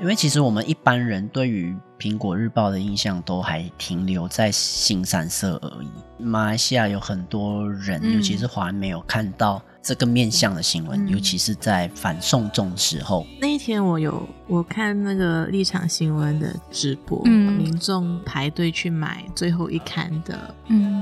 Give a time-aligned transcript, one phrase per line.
[0.00, 5.88] 因为其实我们一般人对于苹果日报的印象都还停留在新三色而已。
[6.22, 13.26] 马来西亚有很多人，嗯、尤其是华人，没有看到这个面向的新闻，嗯、尤其是在反送中时候。
[13.40, 20.54] 那一天我有我看那个立场新闻的直播，嗯、民众排队去买最后一刊的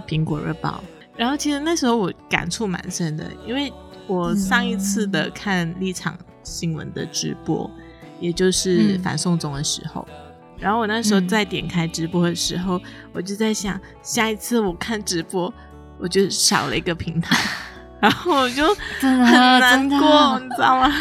[0.08, 0.88] 苹果日报，嗯、
[1.18, 3.70] 然后其实那时候我感触蛮深的，因为
[4.06, 7.70] 我上一次的看立场新闻的直播。
[8.20, 10.14] 也就是反送中的时候，嗯、
[10.58, 12.82] 然后我那时候在点开直播的时候，嗯、
[13.12, 15.52] 我就在想，下一次我看直播，
[15.98, 17.36] 我就少了一个平台，
[18.00, 18.66] 然后我就
[19.00, 20.92] 很难过，你知道吗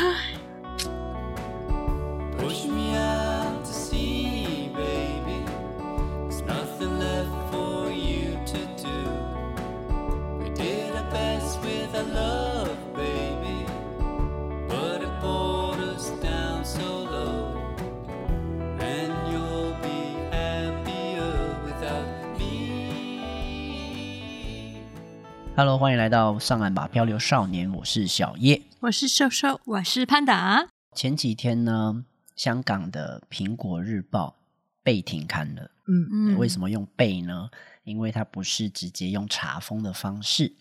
[25.57, 27.71] ？Hello，欢迎来到上岸吧，漂流少年。
[27.71, 30.67] 我是小叶，我是瘦瘦，我是潘达。
[30.93, 32.03] 前几天呢，
[32.35, 34.35] 香港的《苹果日报》
[34.83, 35.71] 被停刊了。
[35.87, 37.49] 嗯嗯，为什么用被呢？
[37.85, 40.51] 因为它不是直接用查封的方式。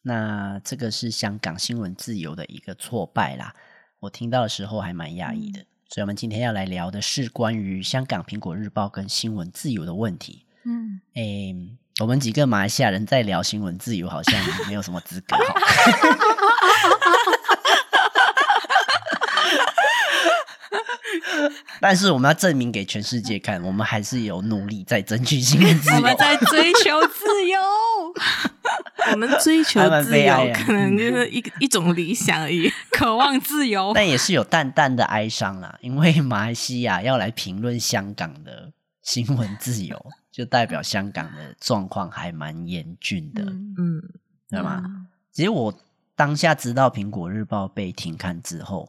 [0.00, 3.54] 那这个是香港新闻自由的一个挫败啦。
[4.00, 5.60] 我听到的时候还蛮讶异的。
[5.60, 10.46] 嗯、所以，我们今天要来聊的是关于香港《苹果日报》跟新闻自由的问题。
[10.64, 11.76] 嗯，诶。
[12.00, 15.36] 我们几个马来西亚人在聊新闻自由，好像没有什么资格。
[21.80, 25.96] 但是我们要证明给全世界看，我们还是有努力在争取新闻自由。
[25.96, 27.60] 我们在追求自由，
[29.12, 40.04] 我们追求自由可能就是一一种理想而已， 渴望自由，但也是有淡淡的哀伤啊，因为马来西亚要来评论香港的新闻自由。
[40.38, 44.00] 就代表香港的状况还蛮严峻的，嗯，
[44.48, 44.80] 对吗？
[44.86, 45.74] 嗯、其实我
[46.14, 48.88] 当下知道《苹果日报》被停刊之后，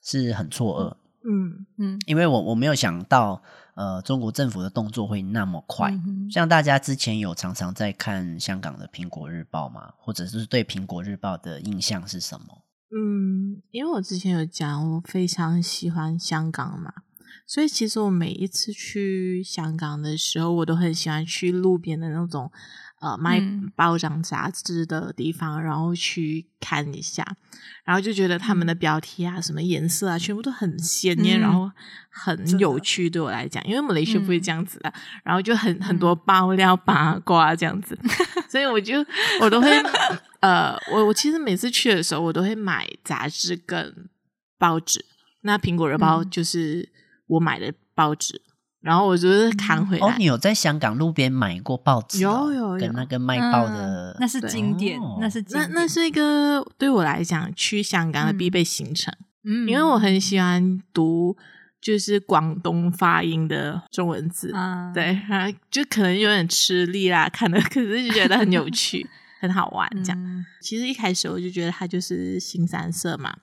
[0.00, 0.96] 是很错愕，
[1.28, 3.42] 嗯嗯，因为我我没有想到，
[3.74, 5.90] 呃，中国政府的动作会那么快。
[5.90, 9.92] 嗯、像大家之前有常常在看香港的《苹果日报》吗？
[9.98, 12.62] 或者是对《苹果日报》的印象是什么？
[12.96, 16.92] 嗯，因为我之前有讲，我非常喜欢香港嘛。
[17.46, 22.50] 所以其实我每一次去香港的时候，我都很喜欢去路边的那种
[23.02, 23.38] 呃卖
[23.76, 27.22] 报章杂志的地方，嗯、然后去看一下，
[27.84, 31.70] 然后就觉得他们的标题啊、什么颜色啊，全部都很鲜艳，嗯、然后
[32.08, 33.10] 很有趣。
[33.10, 34.94] 对我来讲，因为马来西亚不会这样子的，嗯、
[35.24, 38.10] 然后就很很多爆料八卦这样子，嗯、
[38.48, 39.04] 所以我就
[39.42, 39.68] 我都会
[40.40, 44.08] 呃，我我其实每次去的时候，我都会买杂志跟
[44.58, 45.04] 报纸。
[45.42, 46.94] 那苹果日报就是。
[47.28, 48.42] 嗯我买的报纸，
[48.80, 50.06] 然后我就是扛回来。
[50.06, 52.20] 哦，你有在香港路边买过报纸？
[52.20, 59.14] 有有有，跟那个卖报的，嗯、那是经典，对那是经典那那是一个对我来讲去香港的必备行程。
[59.42, 61.34] 嗯，因为我很喜欢读
[61.80, 69.06] 就是广东发音的中文字，嗯、对，然后就可能有点吃力啦，看的可是就觉得很有趣，
[69.40, 69.88] 很好玩。
[70.04, 73.34] 这样，嗯、其实一开始我就觉得它就是新三色嘛。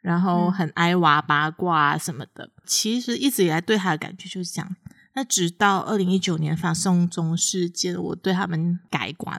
[0.00, 4.76] 然后很爱挖八卦什么的，嗯、其实一直以来对他的感觉就是这样。
[5.14, 9.38] 那直到二零一九年反送中事件，我对他们改观，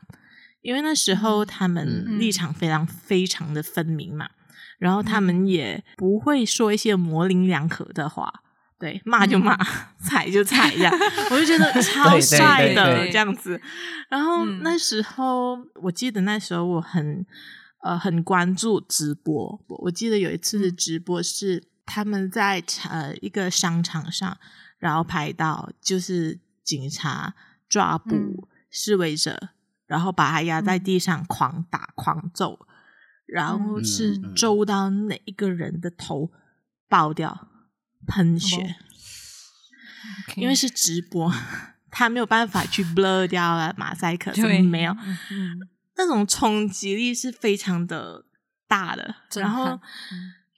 [0.61, 4.31] 因为那时候他们立场非常非常的分明嘛，嗯、
[4.77, 8.31] 然后他们也不会说一些模棱两可的话，
[8.77, 9.57] 对，骂就骂，
[9.97, 10.93] 踩、嗯、就踩这样，
[11.31, 13.59] 我就觉得超帅的这样子。
[14.09, 17.25] 然后那时候，我记得那时候我很。
[17.81, 19.63] 呃，很关注直播。
[19.67, 24.37] 我记得有一次的直播是他们在呃一个商场上，
[24.77, 27.33] 然后拍到就是警察
[27.67, 29.49] 抓捕示威者，嗯、
[29.87, 32.67] 然后把他压在地上狂打狂揍，
[33.25, 36.31] 然后是揍到那一个人的头
[36.87, 37.47] 爆掉，
[38.05, 38.57] 喷血。
[38.63, 41.33] 嗯、因为是直播，
[41.89, 44.95] 他没有办法去 blur 掉了马赛克，什么对没有。
[45.31, 48.25] 嗯那种冲击力是非常的
[48.67, 49.79] 大的，然后，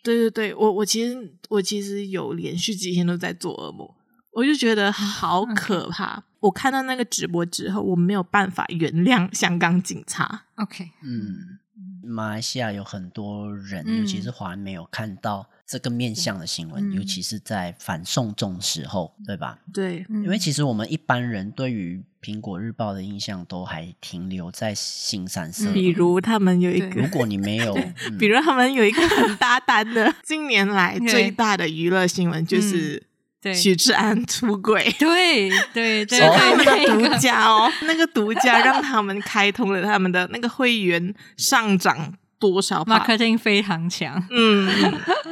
[0.03, 3.87] 对对对，我我其实我其实有连续几天都在做噩梦，
[4.31, 6.23] 我就觉得好可怕。
[6.39, 10.45] 我看到那个直播之后，我没有办法原谅香港警察。
[10.55, 11.57] OK，嗯，
[12.03, 15.47] 马来西亚有很多人，嗯、尤其是华人，没有看到。
[15.65, 19.57] 这个面向的新闻，嗯、尤其是在反送中时候，对吧？
[19.73, 25.71] 对，因为其实我们一般人对于苹果日报的印象都还停留在新三色。
[25.71, 33.01] 比如他们有一个，如果你没 有，嗯、比如他们有一个很大单的， 近年来最大的娱乐新闻就是
[33.43, 42.13] 对，许志安出轨，对 对对，他们的独家哦，那个独家让他们开通了他们的那个会员上涨。
[42.39, 42.83] 多少？
[42.87, 44.21] Marketing 非常强。
[44.29, 44.67] 嗯，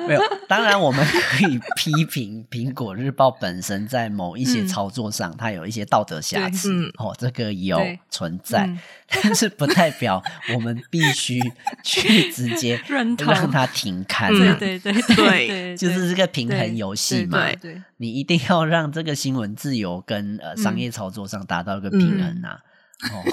[0.08, 0.22] 没有。
[0.48, 6.92] 当然，我们可以批评苹果日报本身在某一些操作上，它有一些道德瑕疵。
[6.98, 8.70] 哦，这个有存在，
[9.08, 10.22] 但是不代表
[10.54, 11.40] 我们必须
[11.84, 13.16] 去直接让
[13.52, 14.30] 它停刊。
[14.32, 17.52] 对对对对，就是这个平衡游戏嘛。
[17.62, 22.60] 对，你一定要让这个新闻自由跟呃商业操作上达到一个平衡啊。
[23.04, 23.24] 哦，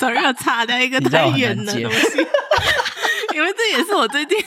[0.00, 2.26] 总要差掉一个太远的东西。
[3.34, 4.38] 因为这也是我最近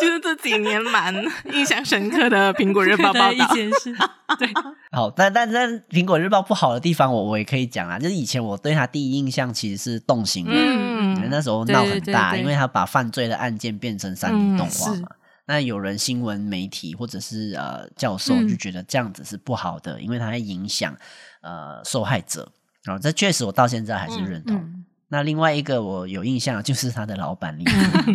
[0.00, 1.14] 就是这几年蛮
[1.52, 3.94] 印象深刻的苹果日报报道 一件事。
[4.38, 4.48] 对，
[4.92, 15.08] 好，但但但苹果日报不好的地方，我我也可以讲啊，就是以前我对他第一印象其实是动心的，嗯，那时候闹很大，因为他把犯罪的案件变成三 D 动画嘛。
[15.48, 20.96] 那有人新闻媒体或者是呃教授就觉得这样子是不好的，因为它会影响
[21.40, 22.50] 呃受害者。
[22.88, 24.75] 哦，这确实我到现在还是认同。
[25.08, 27.64] 那另外一个我有印象，就是他的老板李，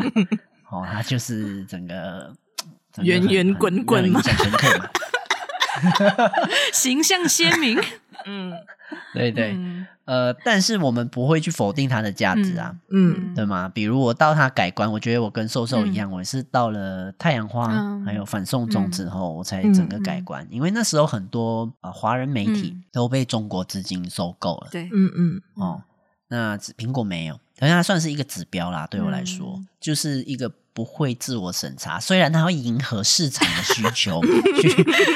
[0.70, 2.34] 哦，他就是整个
[3.02, 4.90] 圆圆滚滚嘛，印象深刻嘛
[6.74, 7.80] 形象鲜明，
[8.26, 8.54] 嗯，
[9.14, 9.58] 对对，
[10.06, 13.70] 呃，但是我们不会去否定它的价值啊，嗯，对吗？
[13.74, 17.70] 比如我到它改观，我觉得我跟瘦瘦一样，我是到了太阳花
[18.06, 25.82] 还有反送中之后，我才整个改观，因为那时候很多呃华人媒体都被中国资金收购了，对，嗯嗯，哦。
[26.32, 28.88] 那苹果没有，好像它算是一个指标啦。
[28.90, 34.22] 对我来说，嗯、就是一个不会自我审查，虽然它会迎合市场的需求
[34.62, 34.70] 去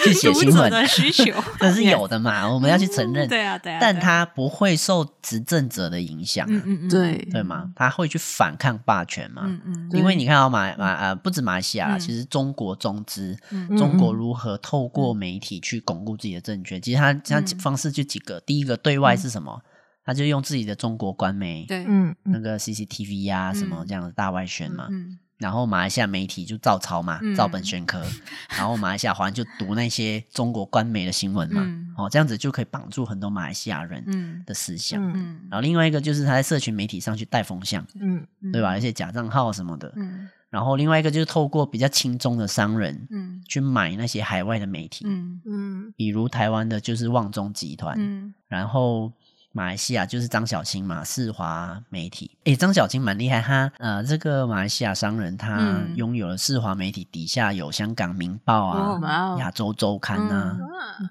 [0.04, 2.46] 去写新闻的需 求，这是有的嘛。
[2.54, 3.78] 我们要去承认，对啊，对啊。
[3.80, 7.72] 但它不会受执政者的影响，嗯嗯，对对嘛？
[7.78, 9.44] 他会去反抗霸权嘛？
[9.46, 9.90] 嗯嗯。
[9.94, 13.38] 因为你看到马马呃，不止马来西亚，其实中国中资，
[13.78, 16.82] 中国如何透过媒体去巩固自己的政权？
[16.82, 19.62] 其实它这样方式就几个，第一个对外是什么？
[20.06, 28.02] 他就用自己的中国官媒，对，嗯，那个 CCTV 呀、啊，什么这样的大外宣嘛，嗯，然后马来西亚媒体就照抄嘛，照本宣科，
[28.56, 31.66] 然后马来西亚华人就读那些中国官媒的新闻嘛，
[31.98, 38.78] 哦，这样子就可以绑住很多马来西亚人的思想，嗯，然后另外一个就是他在社群媒体上去带风向，嗯，对吧？
[38.78, 45.42] 一些假账号什么的，嗯，然后另外一个就是透过比较轻中的商人，嗯，去买那些海外的媒体，嗯。
[45.46, 49.12] 嗯，比如台湾的就是旺中集团，嗯，然后。
[49.56, 52.30] 马来西亚就是张小青嘛，世华媒体。
[52.44, 60.58] 诶，张小青蛮厉害，他呃，这个马来西亚商人，他拥有了世华媒体，底下有香港明报啊、亚洲周刊啊，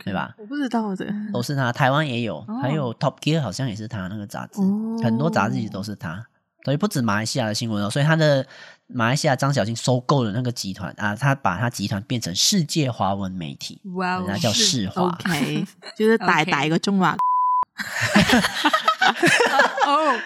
[0.05, 0.35] 对吧？
[0.37, 1.73] 我不知道的，都是他。
[1.73, 4.61] 台湾也有，还有 Top Gear 好像也是他那个杂志，
[5.03, 6.27] 很多杂志都是他。
[6.67, 8.47] 所以不止马来西亚的新闻哦，所以他的
[8.89, 15.65] 马来西亚张小青收购了那个集团啊，他把他集团变成世界华文媒体，哇，人家叫世华，OK，
[15.97, 17.17] 就是打打一个中华。
[19.87, 20.21] 哦，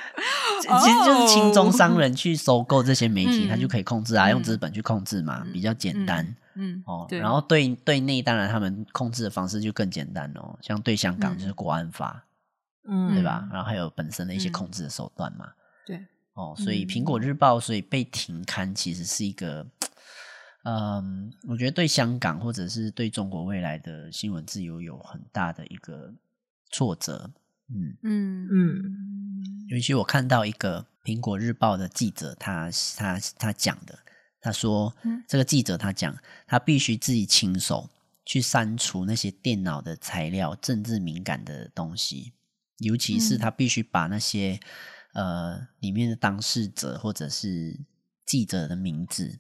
[0.61, 6.37] 其实就是轻中商人去收购这些媒体，他就可以控制啊，用资本去控制嘛，比较简单。
[6.55, 12.25] 嗯，哦，然后对对内，当然他们控制的方式就更简单哦，像对香港就是国安法，
[12.89, 13.49] 嗯，对吧？
[13.51, 15.49] 然后还有本身的一些控制的手段嘛。
[15.87, 16.05] 对，
[16.35, 19.67] 哦，所以苹果日报所以被停刊，其实是一个，
[20.65, 26.13] 嗯，我觉得对香港或者是对中国未来的新闻自由有很大的一个。
[26.71, 27.31] 挫折，
[27.69, 27.97] 嗯。
[28.03, 28.49] 嗯。
[28.51, 28.83] 嗯，
[29.69, 33.99] 尤其我看到一个苹果日报的记者，他他他讲的，
[34.41, 37.89] 他说，嗯、这个记者他讲，他必须自己亲手
[38.25, 42.33] 去删除那些电脑的材料、政治敏感的东西，
[42.79, 44.61] 尤其是他必须把那些、
[45.15, 47.79] 嗯、呃里面的当事者或者是
[48.27, 49.39] 记者的名字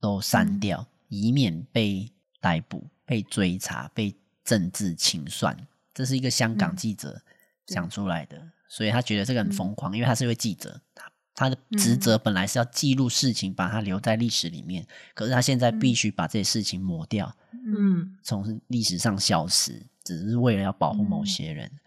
[0.00, 5.66] 都删掉，嗯、以免被逮捕、被追查、被政治清算。
[5.94, 7.20] 这是一个香港记者
[7.66, 11.96] 想出来的，嗯、所以他觉得这个很疯狂，嗯、因为他是一位记者，他他的职。
[11.96, 21.66] 责本来是要记录事情，嗯、把它留在历史里面，可是他现在必须把这些事情抹掉，嗯，从历史上消失，只是为了要保护某些人。
[21.66, 21.80] 嗯、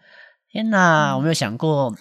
[0.50, 1.96] 天哪，嗯、我没有想过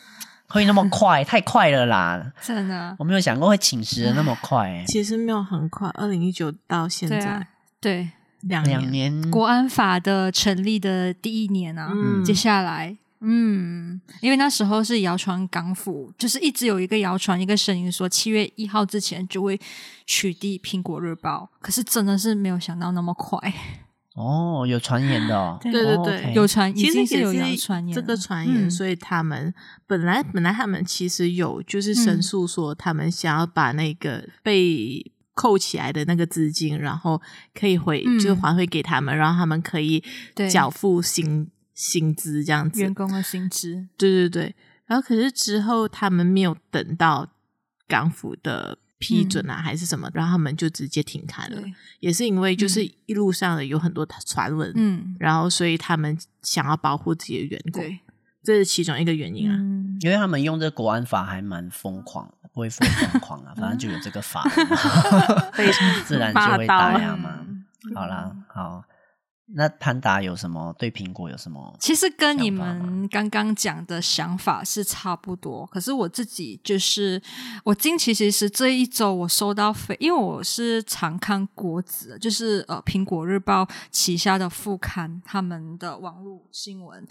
[0.47, 2.33] 会那么快，太快了啦！
[2.41, 4.83] 真的，我没有想过会侵蚀的那么快。
[4.87, 7.47] 其实没有很快，二零一九到现在，对啊，
[7.79, 8.11] 对。
[8.43, 9.31] 两年，年。
[9.31, 19.59] 国安法的成立的第一年啊，嗯、接下来，嗯，因为那时候是谣传港府，就是一直有一个谣传，一个声音说七月一号之前就会
[20.05, 23.39] 取缔苹果日报，可是真的是没有想到那么快。
[24.15, 29.51] 哦，有传言的、哦， 对对对，哦 okay、有传，其实是有传言，这个传言，嗯、所以他们
[29.87, 35.12] 本来本来他们其实有就是申诉说，他们想要把那个被。
[35.33, 37.21] 扣起来的那个资金，然后
[37.53, 40.03] 可以回，嗯、就还回给他们，然后他们可以
[40.51, 43.87] 缴付薪薪资这样子，员工的薪资。
[43.97, 44.55] 对对对。
[44.85, 47.27] 然后可是之后他们没有等到
[47.87, 51.61] 港府的批准啊，嗯、还是什么，然后他们就直接停刊了。
[51.99, 57.81] 也是因为就是一路上有很多传闻，嗯，然后所以他们想要保护自己的员工。
[57.81, 57.99] 对。
[58.43, 64.43] 这是其中一个原因啊，嗯、因为他们用这个国安法还蛮疯狂，不会疯疯狂啊， 反正就有这个法，
[66.05, 67.39] 自然就会打压嘛。
[67.95, 68.83] 好啦，好，
[69.55, 71.75] 那潘达有什么对苹果有什么？
[71.79, 77.21] 其实跟你们刚刚讲的想法是差不多，可是我自己就是
[77.63, 87.07] 我近期其实这一周我收到非，因为我是常看国子，就是呃苹果日报旗下的副刊他们的网络新闻。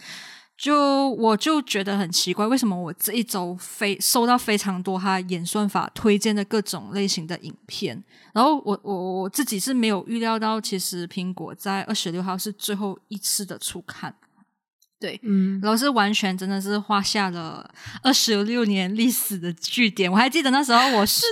[0.62, 8.00] 就我就觉得很奇怪，为什么我这一周非收到非常多他演算法推荐的各种类型的影片，
[8.33, 14.14] 然后我我我自己是没有预料到，其实苹果在二十六号是最后一次的出刊。
[15.00, 17.69] 对，嗯，然后是完全真的是画下了
[18.04, 20.09] 二十六年历史的句点。
[20.09, 21.26] 我还记得那时候我是，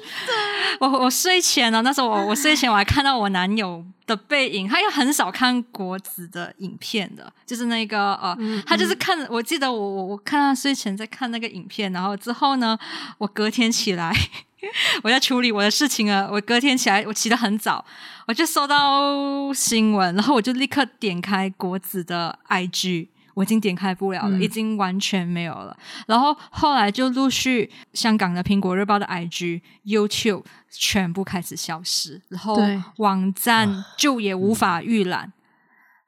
[0.81, 12.77] 我我睡前呢，那时候我我睡前我还看到我男友的背影，他又很少看国子的影片的，就是那个呃，嗯、他就是看，我记得我我我看他睡前在看那个影片，然后之后呢，
[13.19, 14.13] 我隔天起来
[15.05, 17.85] 我在处理我的事情啊，我隔天起来我起得很早，
[18.27, 23.07] 我就收到新闻，然后我就立刻点开国子的 IG。
[23.35, 25.77] 我已经点开不了了，嗯、已经完全没有了。
[26.07, 32.59] 然后后来就陆续香港的《苹果日报》的 IG、YouTube 全部开始消失，然后
[32.97, 35.33] 网站就也无法预览。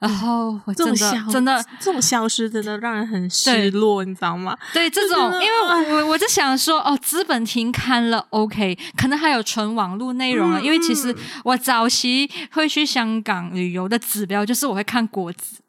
[0.00, 4.58] 对然后我真的真的这种消失，真的让人很失落，你知道吗？
[4.74, 10.58] 对，这种因为我我就想说，哦，资本停刊了，OK，可能还有纯网络内容啊。
[10.58, 11.14] 嗯、因为其实
[11.44, 15.61] 我早期会去香港旅游的指标就是我会看果子。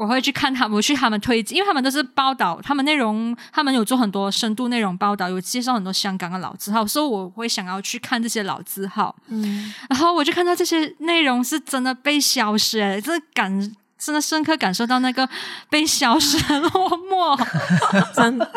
[0.00, 9.14] 我会去看他们，我去他们推荐，因为他们都是报道，他们内容，他们有做很多深度内容报道，有介绍很多香港的老字号，所以我会想要去看这些老字号。
[9.28, 15.28] 嗯，然后我就看到这些内容是真的被消失，诶，真的感，真的深刻感受到那个
[15.68, 17.38] 被消失的落寞，
[18.16, 18.50] 真的。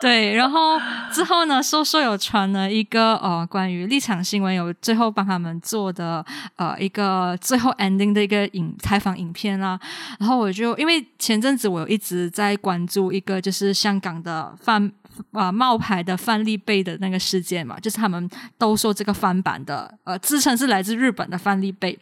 [0.00, 0.80] 对，然后
[1.12, 6.24] 之后呢，说说有传了一个呃，关于立场新闻有最后帮他们做的
[6.56, 9.78] 呃一个最后 ending 的一个影采访影片啦。
[10.18, 14.90] 然后我就因为前阵子我有一直在关注一个就是香港的范
[15.32, 21.98] 啊冒牌的范利贝的那个事件嘛，就是他们都说这个翻版的呃自称是来自日本的范利贝。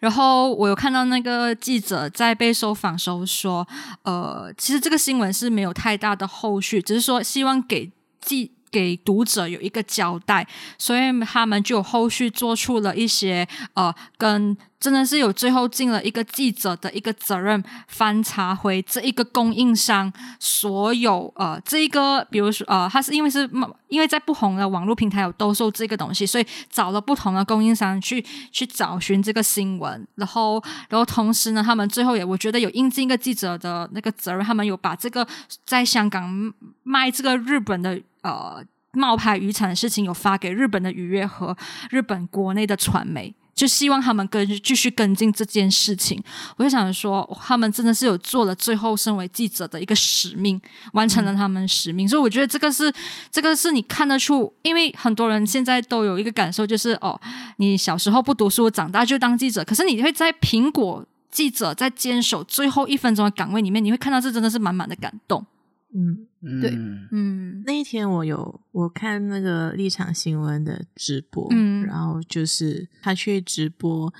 [0.00, 3.66] 然后我有看到那个记者在被受访时候说，
[4.02, 7.90] 呃，其实这个新闻是没有太大的后续，只是说希望给
[8.20, 10.46] 记给读者有一个交代，
[10.78, 14.56] 所以他们就后续做出了一些呃跟。
[14.80, 23.48] 真的是有最后尽了一个记者的一个责任，翻查回这一个供应商所有呃这一个，比如说呃，他是因为是
[23.88, 35.26] 因为在不同的网络平台有兜售这个东西，所以找了不同的供应商去去找寻这个新闻，然后然后同时呢，他们最后也我觉得有应尽一个记者的那个责任，他们有把这个
[35.66, 41.54] 在香港卖这个日本的呃冒牌渔产的事情有发给日本的渔业和
[41.90, 43.34] 日本国内的传媒。
[43.60, 46.18] 就希望他们跟继续跟进这件事情，
[46.56, 50.58] 我就想说，他们真的是有做了最后身为记者的一个使命，
[50.94, 52.90] 完成了他们使命，所以我觉得这个是
[53.30, 57.20] 这个是你看得出，因为很多人现在都有一个感受，就是哦，
[57.58, 65.44] 你小时候不读书，长大就当记者，可是你会在苹果记者在坚守最后一分钟的岗位里面，你会看到这真的是满满的感动。
[65.92, 66.70] 嗯，对，
[67.10, 74.12] 嗯，那一天我有我看那个立场新闻的直播，嗯，然后就是他去直播，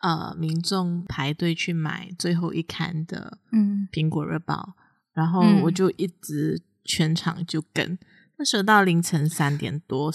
[0.00, 4.74] 呃，民众排队去买最后一刊的，嗯，苹果日报，
[5.12, 7.98] 然后我就一直全场就跟，
[8.36, 10.12] 那时候到凌晨三点多，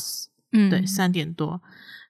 [0.53, 1.61] 嗯，对，三点多，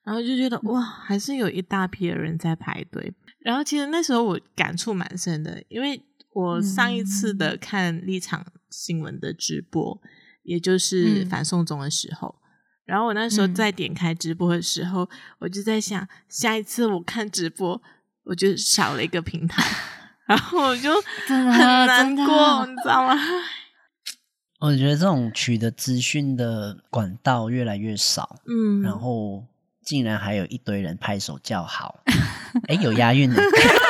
[0.04, 6.00] 然后就觉得哇，还是有一大批的人在排队，然后其实那时候我感触蛮深的，因为。
[6.34, 10.08] 我上一次的看立场新闻的直播，嗯、
[10.42, 12.42] 也就是反送中的时候，嗯、
[12.86, 17.80] 然后我那时候在点开直播的时候，嗯、我就在想，下一次我看直播，
[18.24, 19.62] 我就少了一个平台，
[20.26, 20.92] 然后我就
[21.28, 23.14] 很难过，你知道吗？
[24.60, 29.46] 我觉得这种取得资讯的管道越来越少，嗯，然后
[29.84, 32.00] 竟然还有一堆人拍手叫好，
[32.66, 33.40] 哎，有押韵的。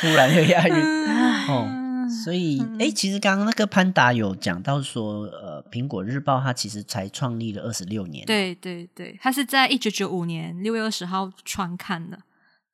[0.00, 0.74] 突然又押韵
[1.48, 1.66] 哦，
[2.24, 8.24] 所以哎、欸，其实刚刚那个潘达有讲到说，呃，苹果日报它其实才创立了二十六年。
[8.26, 12.18] 对对对，它是在一九九五年六月二十号创刊的。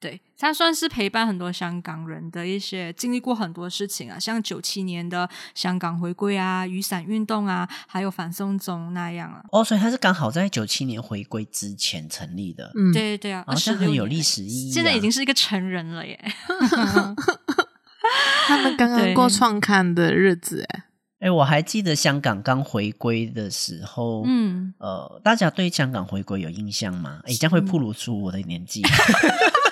[0.04, 9.42] 对，他算是陪伴很多香港人的一些经历过很多事情啊，像九七年的香港回归啊、雨伞运动啊，还有反送中那样啊。
[9.50, 12.70] 哦，所以他是刚好在九七年回归之前成立的。
[12.76, 14.74] 嗯，对对对啊，好像很有历史意义啊。
[14.74, 16.22] 现在已经是一个成人了耶。
[18.46, 20.84] 他们刚刚过创刊的日子，哎。
[21.24, 27.20] 哎，我还记得香港刚回归的时候，嗯，呃，大家对香港回归有印象吗？
[27.24, 28.82] 哎，这样会暴露出我的年纪。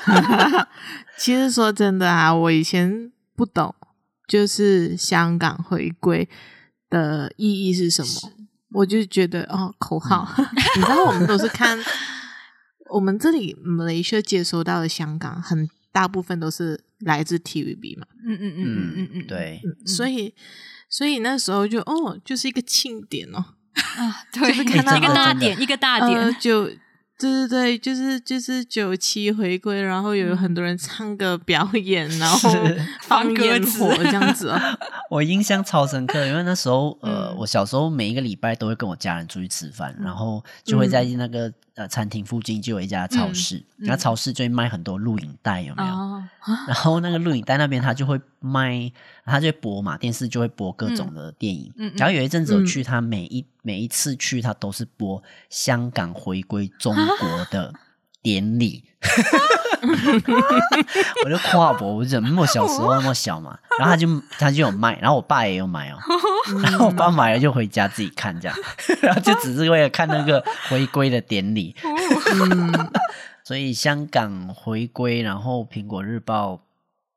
[1.18, 3.74] 其实说真的啊，我以前不懂，
[4.26, 6.28] 就是香港回归
[6.90, 8.32] 的意义是什么，
[8.72, 10.26] 我就觉得哦，口号。
[10.36, 10.44] 嗯、
[10.76, 11.78] 你知道，我们都是看
[12.90, 18.06] 我们这里马来西亚接收到的香港，很大部分都是来自 TVB 嘛。
[18.26, 20.34] 嗯嗯嗯嗯嗯嗯，对，所以。
[20.94, 23.38] 所以那时候就哦，就是一个庆典哦，
[23.72, 26.70] 啊，对，就是看到一个大典，一个大典，呃、就
[27.18, 32.50] 对对对，就是就是九七回归，然后有很多人唱歌表演， 然后
[33.02, 34.58] 放烟火这样子哦。
[35.10, 41.52] 我印象超深刻，因为那时候呃，我小时候每一个礼拜都会跟我家人出去吃饭，然后就会在那个。
[41.74, 45.94] 呃，餐厅附近就有一家超市，那、嗯、超市就会卖很多录影带，有没有？
[45.94, 46.22] 哦、
[46.66, 48.92] 然后那个录影带那边他就会卖，
[49.24, 51.72] 他就会播嘛，电视就会播各种的电影。
[51.76, 57.72] 嗯，然后有一阵子我去，他每一、嗯、每一次去，他都是播香港回归中国的
[58.22, 58.84] 典礼。
[61.24, 63.58] 我就跨博，我怎么那么小时候那么小嘛？
[63.78, 65.98] 然后他就他就有卖，然后我爸也有买哦。
[66.62, 68.56] 然后我爸买了就回家自己看这样，
[69.02, 71.74] 然后就只是为了看那个回归的典礼。
[71.82, 72.90] 嗯，
[73.42, 76.62] 所以香港回归，然后苹果日报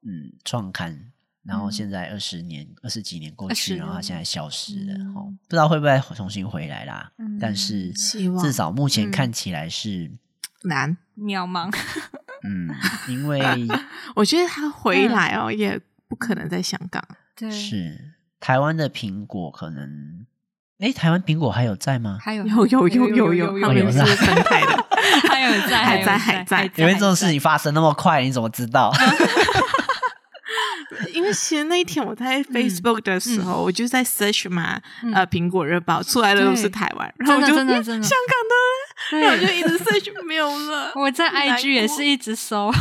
[0.01, 1.11] 嗯创刊，
[1.43, 7.11] 然后现在二十年二十几年过去，然后他现在消失了，哦，不知道会不会重新回来啦？
[7.39, 10.11] 但是至少目前看起来是
[10.65, 11.73] 难渺茫。
[12.43, 12.69] 嗯，
[13.09, 13.41] 因为
[14.15, 17.03] 我觉得他回来哦，也不可能在香港。
[17.35, 20.25] 对，是台湾的苹果可能，
[20.79, 22.17] 哎，台湾苹果还有在吗？
[22.21, 24.85] 还有，有，有，有，有，有，他们是分开的，
[25.29, 26.71] 还有在，还在，还在。
[26.75, 28.93] 因为这种事情发生那么快，你怎么知道？
[31.13, 34.81] 因为其实那一天我在 Facebook 的时候，我就在 search 嘛，
[35.13, 38.55] 呃，苹果日报出来的都是台湾，然后我就香港的。
[39.11, 40.91] 然后我就一直 search 没有了。
[40.95, 42.71] 我在 IG 也是一直搜。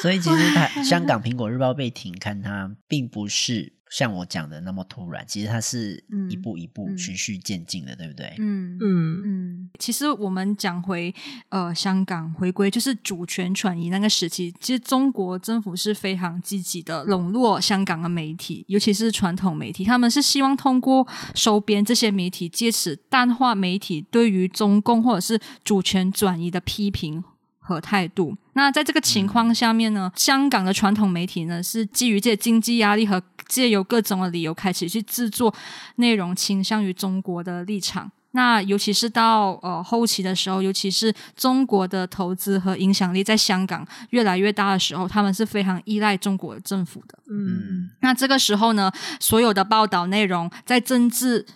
[0.00, 8.34] 所以其实台香港苹果日报被停刊，它并不是像我讲的那么突然，其实它是一步一步循序渐进的，嗯、对不对？
[8.38, 9.70] 嗯嗯嗯。
[9.78, 11.14] 其实我们讲回
[11.48, 27.24] 呃香港回归，就是主权转移那个时期，其实中国政府是非常积极的笼络香港的媒体，尤其是传统媒体，他们是希望通过收编这些媒体，借此淡化媒体对于中共或者是主权转移的批评。
[27.68, 28.34] 和态度。
[28.58, 35.54] 那在这个情况下面呢，香港的传统媒体呢是基于这些经济压力和借由各种的理由开始去制作
[35.96, 38.10] 内容倾向于中国的立场。
[38.32, 47.16] 那尤其是到呃后期的时候，尤其是中国的投资和影响力在香港越来越大的时候，他们是非常依赖中国政府的。
[47.30, 48.90] 嗯，那这个时候呢，
[49.20, 51.46] 所有的报道内容在政治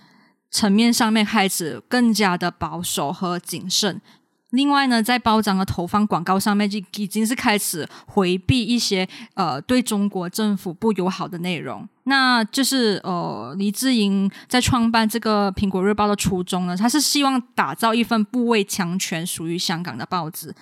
[0.52, 4.00] 层面上面开始更加的保守和谨慎。
[4.52, 11.88] 另外呢，在包装的投放广告上面，就已经是开始回避一些呃对中国政府不友好的内容。
[12.04, 20.54] 那就是呃，黎智英在创办这个《苹果日报》的初衷呢，他是希望打造一份不畏强权、属于香港的报纸。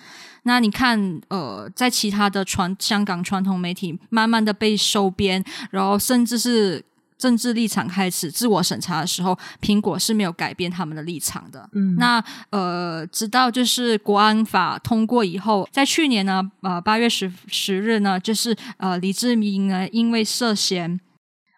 [0.43, 6.85] 那你看，呃，在其他的传香港传统媒体慢慢的被收编，然后甚至是。
[7.21, 11.69] 政治立场开始自我审查的时候，苹果是没有改变他们的立场的。
[11.73, 20.99] 嗯，那呃，直到就是国安法通过以后，在去年呢，呃，八月十十日呢，就是呃，李智明呢，因为涉嫌，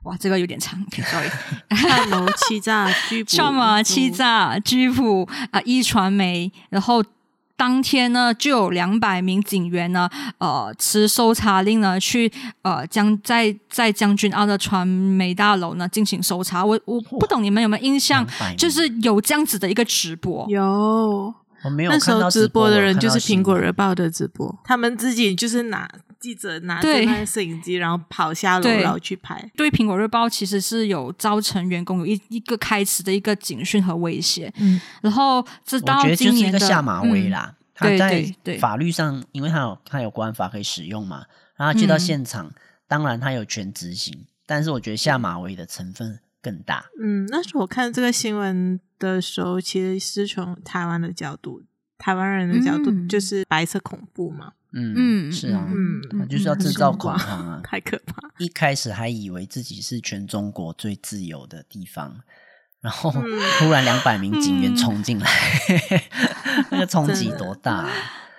[0.03, 1.29] 哇，这个有点长， sorry，
[1.79, 7.01] 串谋欺诈拘捕，串谋欺诈拘捕啊，一传媒，然后。
[7.55, 12.31] 当天呢，就有两百名警员呢，呃，持搜查令呢，去
[12.63, 16.65] 呃将在在将军澳的传媒大楼呢进行搜查。
[16.65, 20.45] 我我不懂你们有没有印象，就是有这样子的一个直播。
[20.49, 25.87] 有，我没有那时候直播的人就是苹果日报的直播，他们自己就是拿
[26.23, 29.51] 记者拿着那个摄影机，然后跑下楼然后去拍。
[29.57, 34.49] 对苹果日报其实是有造成员工有一一个开始的一个警讯和威胁。
[34.57, 37.49] 嗯，然后直到今年的下马威啦。
[37.51, 38.23] 嗯他在
[38.59, 41.25] 法律上，对对对，因为他有他有国安法可以使用嘛，
[41.57, 42.53] 然后他接到现场，嗯、
[42.87, 46.85] 当然他有权执行，但是我觉得下马威的成分更大。
[47.01, 51.63] 嗯，那时候我看这个新闻的时候，其实是从台湾的角度，
[52.03, 54.51] 台湾人的角度，就是白色恐怖嘛。
[54.73, 58.15] 嗯嗯，是啊，嗯，就是要制造恐慌啊，太可怕。
[58.39, 62.19] 一开始还以为自己是全中国最自由的地方，
[62.81, 65.29] 然后突然两百名警员冲进来，
[66.71, 67.89] 那个冲击多大啊！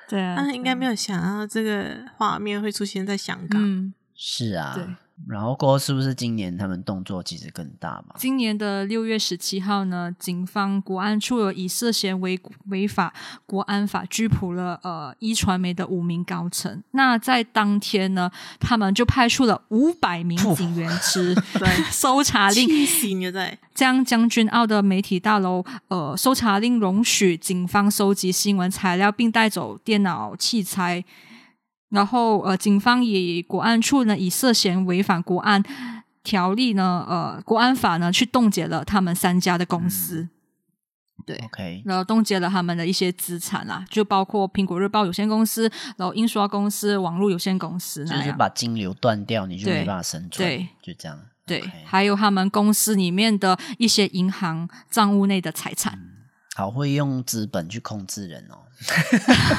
[0.07, 3.95] 对啊，他应该没有想到这个画面会出现在香港。
[4.15, 4.99] 是啊。
[5.29, 8.17] 然后过后是不是今年他们动作其实更大嘛？
[8.19, 13.15] 今年的六月十七号呢，警方国安处有以涉嫌违违法
[13.47, 16.83] 国安法拘捕了呃一传媒的五名高层。
[16.91, 21.35] 那在当天呢，他们就派出了五百名警员 持
[21.93, 22.69] 搜查令，
[23.73, 31.05] 将将军澳的媒体大楼呃搜查令容许警方收集新闻材料，并带走电脑器材。
[31.95, 35.63] 然后，呃，警方以国安处呢，以涉嫌违反国安
[36.25, 40.23] 条例呢，呃，国安法呢，去冻结了他们三家的公司。
[40.23, 40.31] 嗯、
[41.25, 50.49] 对，OK，然后冻结了他们的一些资产啦，就包括苹果日报有限公司，然后印刷公司、网络有限公司，就是把金流断掉，你就没办法生存。
[50.49, 51.17] 对，就这样。
[51.47, 55.93] 对，okay、还有他们公司里面的一些银行账务内的财产。
[55.95, 56.14] 嗯
[56.55, 58.63] 好会用资本去控制人哦，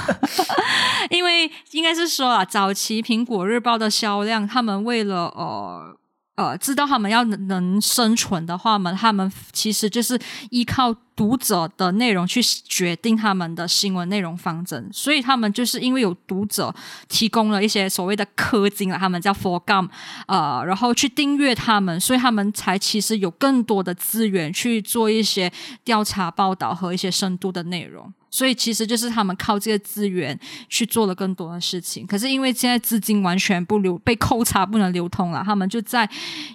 [1.11, 5.97] 因为应该是说啊，早期苹果日报的销量，他们为了哦。
[6.35, 10.19] 呃，知道他们要能生存的话嘛，他们其实就是
[10.49, 16.75] 依靠读者的内容去决定他们的新闻内容方针，所以他们就是因为有读者
[17.07, 19.87] 提供了一些所谓的氪金啊，他们叫 for gum
[20.27, 25.49] 呃，然后去订阅他们，所以他们才其实有更多的资源去做一些
[25.85, 28.13] 调查报道和一些深度的内容。
[28.35, 36.09] 所以其实就是他们靠这些资源去做了更多的事情，可是因为现在资金完全不流，被扣查不能流通了，他们就在，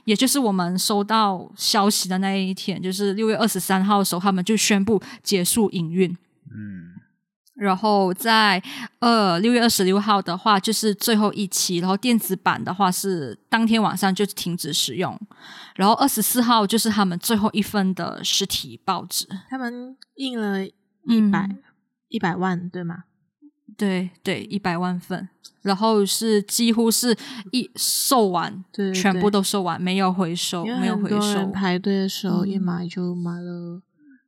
[0.05, 6.15] 也就是我们收到消息的那一天，就是六月二十三号的时候，他们就宣布结束营运。
[6.53, 6.93] 嗯，
[7.55, 8.63] 然后在
[8.99, 15.19] 呃六月二十六号的话，就是最后一期，然后电子版的话是当天晚上就停止使用，
[15.77, 21.49] 然后二十四号就是他们最后一份的实体报纸，他们印了一百。
[22.11, 23.05] 嗯一百万对吗？
[23.77, 25.29] 对对，一百万份，
[25.63, 27.17] 然后是几乎是
[27.53, 31.47] 一售完，对，对，对，全部都售完，没有回收，没有回收。
[31.51, 33.81] 排队的时候一买就买了，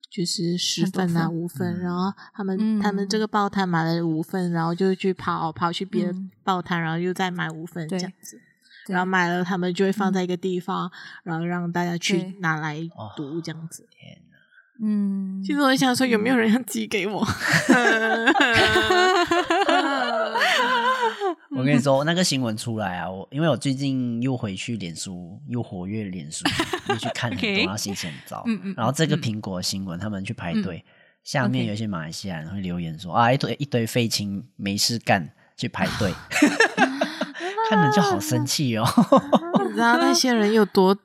[0.09, 6.15] 就是十份啊，五份，然后他们、嗯、他们这个报摊买了五份，然后就去跑跑去别的
[6.45, 8.41] 报摊，然后又再买五份这样子，
[8.89, 10.91] 然后买了他们就会放在一个地方，
[11.25, 12.79] 然后让大家去拿来
[13.17, 13.87] 读这样子。
[14.85, 17.25] 嗯，其实我想说，有没有人要寄给我？
[21.55, 26.45] 我跟你说，那个新闻出来啊，我因为我最近又回去脸书，又活跃脸书，
[26.89, 28.45] 又去看很多， 然后心情很糟。
[28.77, 30.85] 然后这个苹果新闻，他们去排队，
[31.23, 36.13] 下面有一些马来西亚人会留言说啊，一堆一堆废青没事干去排队，
[37.71, 38.85] 看着就好生气哦。
[39.65, 40.99] 你知道那些人有多？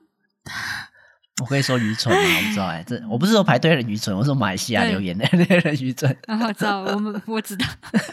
[1.41, 2.21] 我可以说愚蠢吗？
[2.39, 6.15] 我不知道哎，这我不是说排队的人愚蠢，我说马来西亚留言的那些人愚蠢。
[6.27, 7.65] 然后知道我们我知道，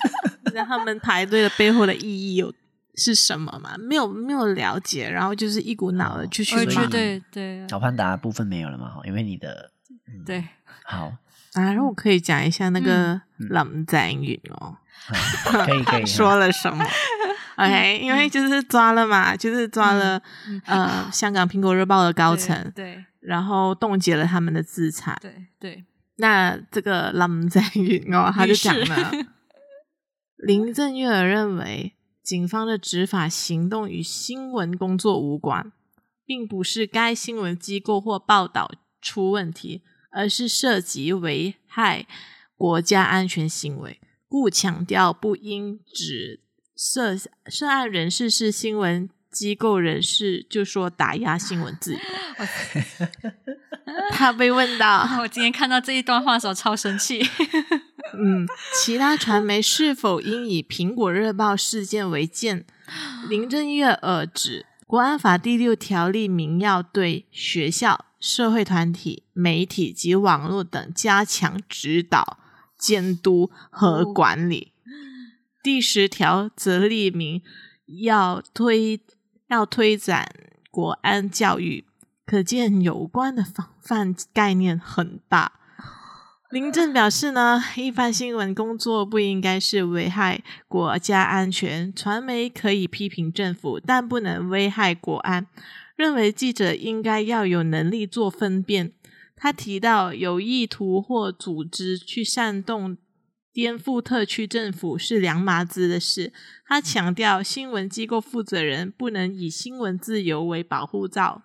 [0.55, 2.53] 那他们排队的背后的意义有
[2.97, 3.75] 是什么吗？
[3.79, 6.87] 没有没有了解，然后就是一股脑的去去骂。
[6.87, 8.93] 对对，小潘达部分没有了嘛？
[9.05, 9.71] 因为你的
[10.27, 10.45] 对
[10.85, 11.07] 好
[11.55, 14.77] 啊，然后我可以讲一下那个林郑月娥，
[15.65, 16.85] 可以可以 说了什么？
[17.57, 20.21] OK，因为就是抓了嘛，就是抓了
[20.67, 23.03] 呃香港苹果日报的高层，对。
[23.25, 25.19] 然后冻结了他们的资产。
[25.21, 25.85] 对对，
[26.17, 29.13] 那这个林郑月哦他就讲了，
[30.37, 35.73] 林正月娥认为警方的执法行动与新闻工作无关，
[36.25, 39.83] 并不是该新闻机构或报道出问题，
[40.13, 42.07] 而是涉及危害
[42.57, 46.41] 国家安全行为，故强调不应指
[46.77, 49.09] 涉涉案人士是新闻。
[49.35, 51.99] 机构人士就说打压新闻自由。
[54.11, 57.21] 他 被问到， 我今天看到这一段话的时候超生气。
[58.17, 58.47] 嗯，
[58.81, 62.65] 其他传媒是否应以苹果日报事件为鉴？
[63.29, 72.39] 林郑月娥指，国安法第六条例明要对学校、社会团体、媒体及网络等加强指导、
[72.79, 74.73] 监督和管理。
[74.85, 74.89] 哦、
[75.63, 77.43] 第十条则列明
[78.03, 79.01] 要推。
[79.49, 80.29] 要推展
[80.71, 81.85] 国安教育，
[82.25, 85.53] 可见有关的防范概念很大。
[86.51, 95.47] 林郑表示呢，一般新闻工作不应该是危害国家安全，传媒可以批评政府，但不能危害国安。
[95.97, 98.93] 认为记者应该要有能力做分辨。
[99.37, 102.97] 他提到有意图或组织去煽动
[103.55, 106.33] 颠覆特区政府是两码子的事。
[106.67, 111.45] 他强调，新闻机构负责人不能以新闻自由为保护罩。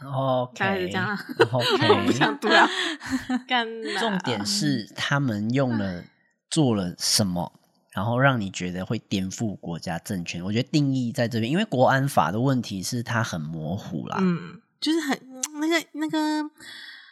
[0.00, 1.18] 哦，大概是这样。
[1.50, 2.68] 我不想读了。
[3.98, 6.04] 重点是他们用了
[6.48, 10.44] 做了什么，然后让你觉得会颠覆国家政权。
[10.44, 14.18] 我觉得定义在这边，因为国安法的问题是它很模糊啦。
[14.20, 15.20] 嗯，就是很
[15.60, 16.48] 那个那个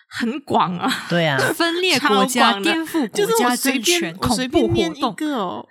[0.06, 0.90] 很广啊。
[1.08, 5.66] 对啊， 分裂国家、颠覆国家政权、我随便念一个哦。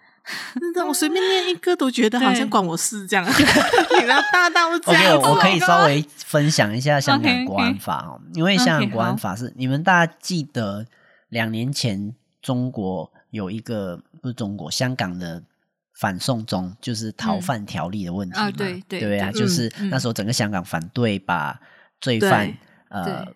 [0.87, 5.17] 我随便念一个都觉得好像管我事这样， 你知道大到这样。
[5.17, 10.83] OK，我可以稍微分享一下香港国安法哦，因为香港国安法是你们大家记得
[11.29, 15.43] 两年前中国有一个不是中国香港的
[15.93, 18.49] 反送中就是逃犯条例的问题嘛？
[18.49, 21.59] 对对对啊，就是那时候整个香港反对把
[22.01, 22.51] 罪犯
[22.89, 23.27] 呃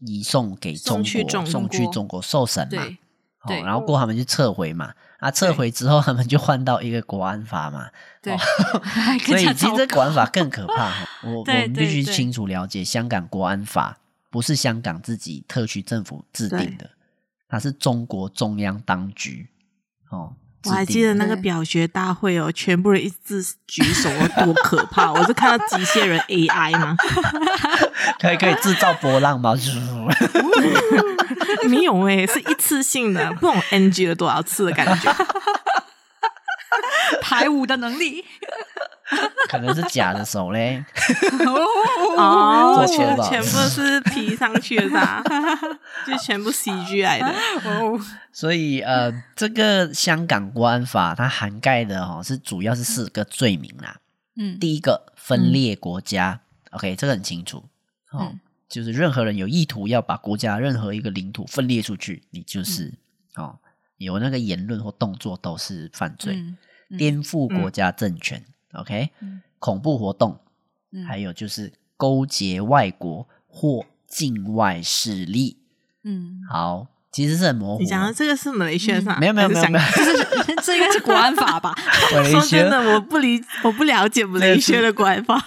[0.00, 1.04] 移送给中国，
[1.46, 2.82] 送去中国受审嘛，
[3.46, 4.92] 对，然后过后他们就撤回嘛。
[5.20, 5.30] 啊！
[5.30, 7.90] 撤回之后，他们就换到一个国安法嘛。
[8.22, 8.38] 对，哦、
[9.26, 10.90] 所以其实这国安法更可怕。
[11.22, 13.98] 我我们必须清楚了解，香港国安法
[14.30, 16.88] 不是香港自己特区政府制定的，
[17.50, 19.50] 它是中国中央当局
[20.08, 20.32] 哦。
[20.64, 24.10] 我还记得那个表决大会哦，全部人一致举手，
[24.44, 25.10] 多可怕！
[25.12, 26.94] 我是看到机械人 AI 吗？
[28.20, 29.54] 可以可以制造波浪吗？
[31.68, 35.10] 没有诶，是一次性的，不懂 NG 了多少次的感觉。
[37.22, 38.24] 排舞的能力，
[39.48, 40.84] 可能是假的手嘞。
[42.16, 45.22] 哦， 全全部是 P 上去的，
[46.06, 47.26] 就全部 CG 来的。
[47.68, 48.00] 哦，
[48.32, 53.96] 所以呃，这个香港国安法它涵盖的哦，是主要是四个罪名啦。
[54.36, 57.64] 嗯，第一个分裂国家，嗯，OK，这个很清楚。
[58.12, 58.30] 哦。
[58.32, 58.40] 嗯。
[58.70, 62.84] 就是任何人有意图要把国家任何一个领土分裂出去，你就是、
[63.36, 63.58] 嗯、哦，
[63.96, 66.56] 有那个言论或动作都是犯罪，嗯
[66.90, 70.38] 嗯、颠覆国家政权、嗯、，OK，、嗯、恐怖活动、
[70.92, 75.56] 嗯，还有就是勾结外国或境外势力，
[76.04, 77.82] 嗯，好，其实是很模糊。
[77.82, 79.16] 你讲的这个是马来西亚法？
[79.18, 79.84] 没有没有没有没有，
[80.62, 81.74] 这应该是国安法吧？
[82.30, 85.42] 说真的，我不理，我不了解马来西亚的国安法。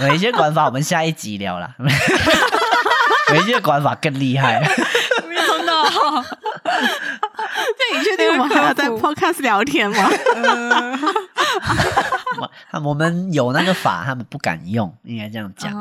[0.00, 1.74] 有一些管法，我们下一集聊了。
[3.34, 4.62] 有一些管法更厉害，
[6.64, 10.08] 那你确定我们还要在 Podcast 聊天吗？
[12.84, 15.72] 我们有那个法，他们不敢用，应该这样讲。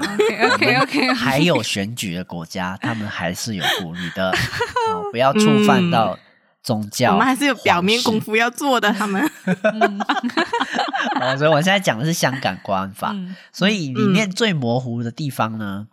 [0.00, 1.12] OK OK OK。
[1.12, 4.32] 还有选举的国家，他们还是有顾虑的，
[5.12, 6.18] 不要触犯到。
[6.62, 8.92] 宗教，我们还是有表面功夫要做的。
[8.92, 9.22] 他们，
[11.20, 15.86] 哦，所以我现在讲的是香港国安法，嗯，所以里面最模糊的地方呢，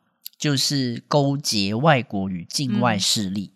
[0.44, 3.54] 就是勾结外国与境外势力。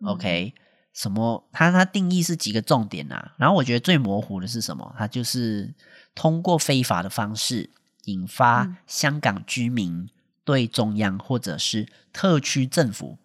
[0.00, 0.52] 嗯、OK，
[0.92, 1.48] 什么？
[1.50, 3.34] 它它定义是几个重点啊？
[3.38, 4.94] 然后我觉得最模糊的是什么？
[4.98, 5.74] 它就是
[6.14, 7.70] 通过非法的方式
[8.04, 10.10] 引发香港居民
[10.44, 13.16] 对中央或者是特区政府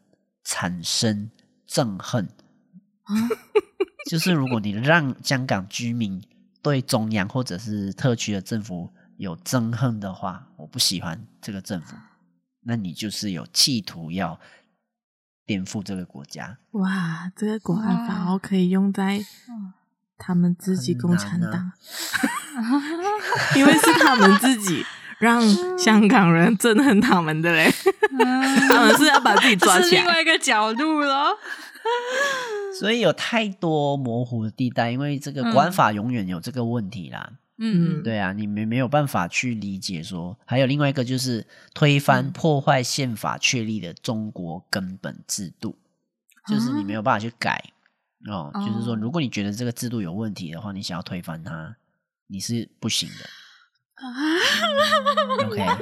[0.46, 1.30] 产生
[1.68, 2.30] 憎恨。
[4.10, 6.24] 就是如果你让香港居民
[6.62, 11.94] 对中央或者是特区的政府有憎恨的话，我不喜欢这个政府，
[12.64, 14.40] 那你就是有企图要
[15.46, 16.58] 颠覆这个国家。
[16.72, 19.24] 哇，这个国安法可以用在
[20.18, 21.54] 他们自己共产党，
[22.56, 22.64] 啊、
[23.56, 24.86] 因为是他们自己
[25.20, 25.42] 让
[25.78, 27.72] 香港人憎恨他们的嘞，
[28.70, 30.02] 他们是要把自己抓起来。
[30.02, 31.38] 另外一个角度了。
[32.80, 37.28] 所以有太多模糊的地带，因为这个国安法永远有这个问题啦。
[37.32, 37.38] 嗯，
[38.04, 45.78] 对啊，你没没有办法去理解说，还有另外一个就是推翻破坏宪法确立的中国根本制度，
[46.48, 47.64] 嗯、就是你没有办法去改
[48.28, 48.50] 哦。
[48.54, 51.76] 哦，就是说，如果你觉得这个制度有问题的话，你想要推翻它，
[52.28, 53.30] 你是不行的。
[53.96, 54.10] 啊、
[55.46, 55.62] OK。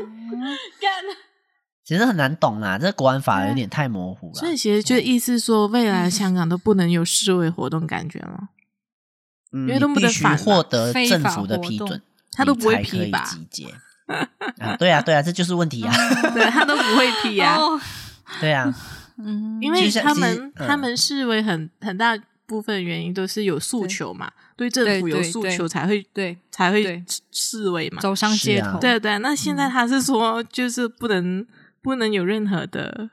[1.86, 4.34] 其实很难懂啦，这个国安法有点太模糊了。
[4.36, 8.50] 所以其实就意思说，未来香港都不能有示威活动，感觉吗？
[9.52, 13.24] 嗯，因为都不能获得政府的批准，他都不会批吧？
[13.26, 13.66] 集结
[14.60, 15.94] 啊，对啊，对啊，这就是问题啊。
[16.34, 17.58] 对他都不会批啊。
[18.42, 18.74] 对啊，
[19.18, 28.80] 嗯，因为他们他们视为很很大部分原因都是有诉求嘛，对政府有诉求才会对才会示威嘛，走上街头。
[28.80, 31.46] 对对，那现在他是说就是不能。
[31.82, 33.10] 不能有任何的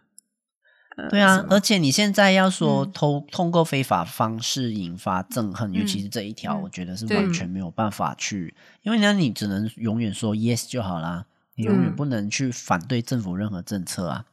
[1.10, 14.24] 对啊，而且你现在要说通通过非法方式引发憎恨，尤其是这一条，我觉得是完全没有办法去，因为呢，你只能永远说 yes 就好啦，你永远不能去反对政府任何政策啊。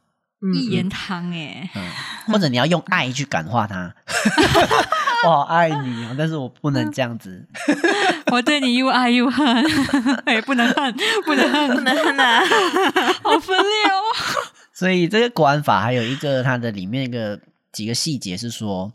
[0.53, 1.89] 一言堂哎，嗯，
[2.27, 3.95] 或者你要用爱去感化他，
[5.25, 7.47] 我好爱你啊，但是我不能这样子，
[8.29, 9.47] 我对你又爱又恨，
[10.25, 10.93] 哎，不能恨，
[11.25, 12.41] 不能恨，不能恨啊，
[13.23, 14.52] 好分裂哦。
[14.73, 17.39] 所以这个国安法还有一个它的里面一个
[17.71, 18.91] 几个细节是说，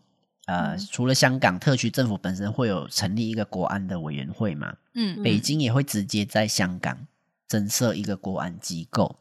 [0.47, 7.07] 呃，除了香港特区政府本身会有成立一个国安的委员会嘛，嗯，北京也会直接在香港
[7.47, 9.19] 增设一个国安机构。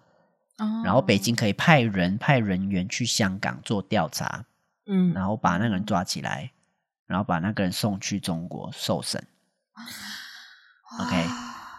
[0.84, 4.44] 然后北京可以派人派人员去香港做调查，
[4.88, 6.52] 嗯，然后把那个人抓起来，
[7.06, 9.24] 然后把那个人送去中国受审。
[11.00, 11.28] OK，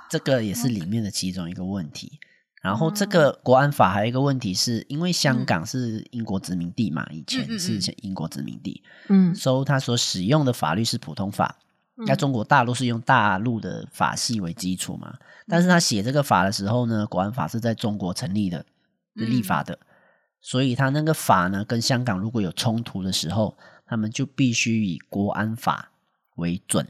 [0.09, 2.21] 这个也是里面的其中一个问题。
[2.61, 11.57] 然后这个国安法还有一个问题是，因为香港是英国殖民地嘛，以前是英国殖民地，嗯，所以他所使用的法律是普通法，
[12.05, 15.15] 在中国大陆是用大陆的法系为基础嘛。
[15.47, 18.67] 但是他写这个法的时候呢，国安法是在中国成立的，
[19.17, 19.87] 是立法的，嗯、
[20.41, 25.91] 所以他那个法呢，跟香港如果有冲突的时候，他们就必须以国安法
[26.37, 26.87] 为准。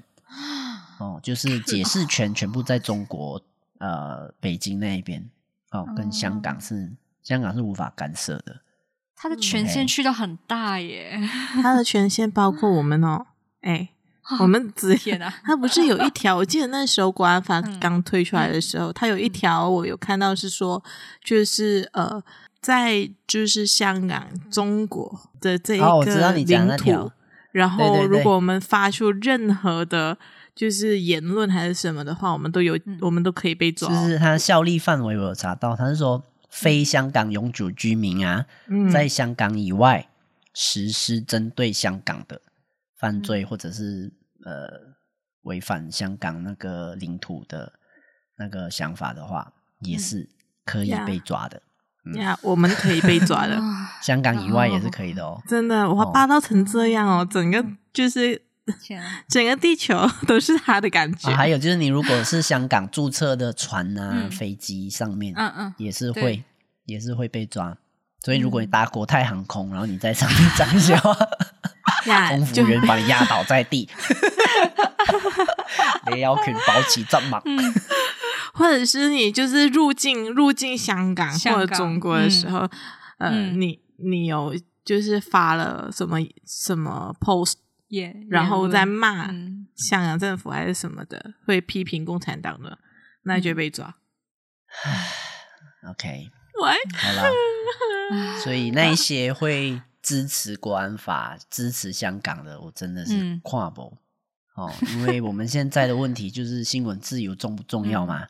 [0.99, 3.41] 哦，就是解释权全部在中国，
[3.79, 5.29] 呃，北京那一边。
[5.71, 6.89] 哦，跟香港是、哦、
[7.23, 8.61] 香港是无法干涉的。
[9.17, 11.19] 他的权限去到很大耶，
[11.63, 13.27] 他的权限包括我们哦，
[13.63, 13.89] 哎、欸。
[14.41, 16.37] 我们之前啊，他不是有一条？
[16.37, 19.27] 我记得那时候国安法刚推出来的时候，他有一。
[19.27, 20.85] 条我有看到是说，
[21.25, 22.23] 就是呃，
[22.61, 27.11] 在就是香港中国的这一个领土，
[27.53, 27.71] 然。
[27.71, 30.19] 后如果我们发出任何的，
[30.59, 33.89] 就是言论还是什么的话，我们都有，我们都可以被抓。
[33.89, 38.45] 就是他效力范围我有查到，他是说非香港永久居民啊，
[38.93, 40.09] 在香港以外
[40.53, 42.41] 实施针对香港的
[42.99, 44.13] 犯罪或者是。
[44.45, 44.71] 呃，
[45.43, 47.73] 违反香港那个领土的
[48.39, 50.29] 那个想法的话，也是
[50.65, 51.61] 可以被抓的。
[52.15, 53.61] 呀，我们可以被抓的，
[54.01, 55.43] 香港以外也是可以的哦。
[55.47, 58.41] 真的，我霸道成这样哦，整个就是
[59.29, 61.31] 整个地球都是他的感觉。
[61.31, 66.45] 还有就是，你如果是香港注册的船啊、飞机上面，嗯嗯，也是会
[66.87, 67.77] 也是会被抓。
[68.25, 71.17] 所以，如果你搭国泰航空，然后你在上面讲一些话。
[72.29, 73.87] 空服员把你压倒在地，
[76.13, 77.43] 你 要去保持阵亡，
[78.55, 82.61] 或者是你就是入境入境香港或者中国的时候，
[83.19, 84.55] 嗯、呃，你你有
[84.85, 87.55] 就是发了什么什么 post，、
[87.89, 89.27] yeah, 然后再骂
[89.75, 92.79] 香港政府还是什么的，嗯、会批评共产党的，
[93.23, 93.97] 那你就被抓。
[95.91, 96.31] OK，
[96.63, 97.31] 喂，好了，
[98.43, 99.81] 所以那一些会。
[100.01, 103.93] 支持国安法、支持香港的，我真的是跨博、
[104.57, 108.27] 嗯、哦，因为我们现在的问题就是新闻自由重不重要嘛？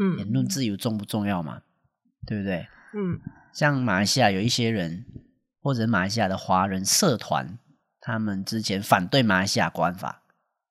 [0.00, 1.60] 嗯，言论自由重不重要嘛？
[2.26, 2.66] 对不对？
[2.94, 3.20] 嗯，
[3.52, 5.04] 像马来西亚有一些人，
[5.60, 7.58] 或者马来西亚的华人社团，
[8.00, 10.22] 他们之前反对马来西亚国安法，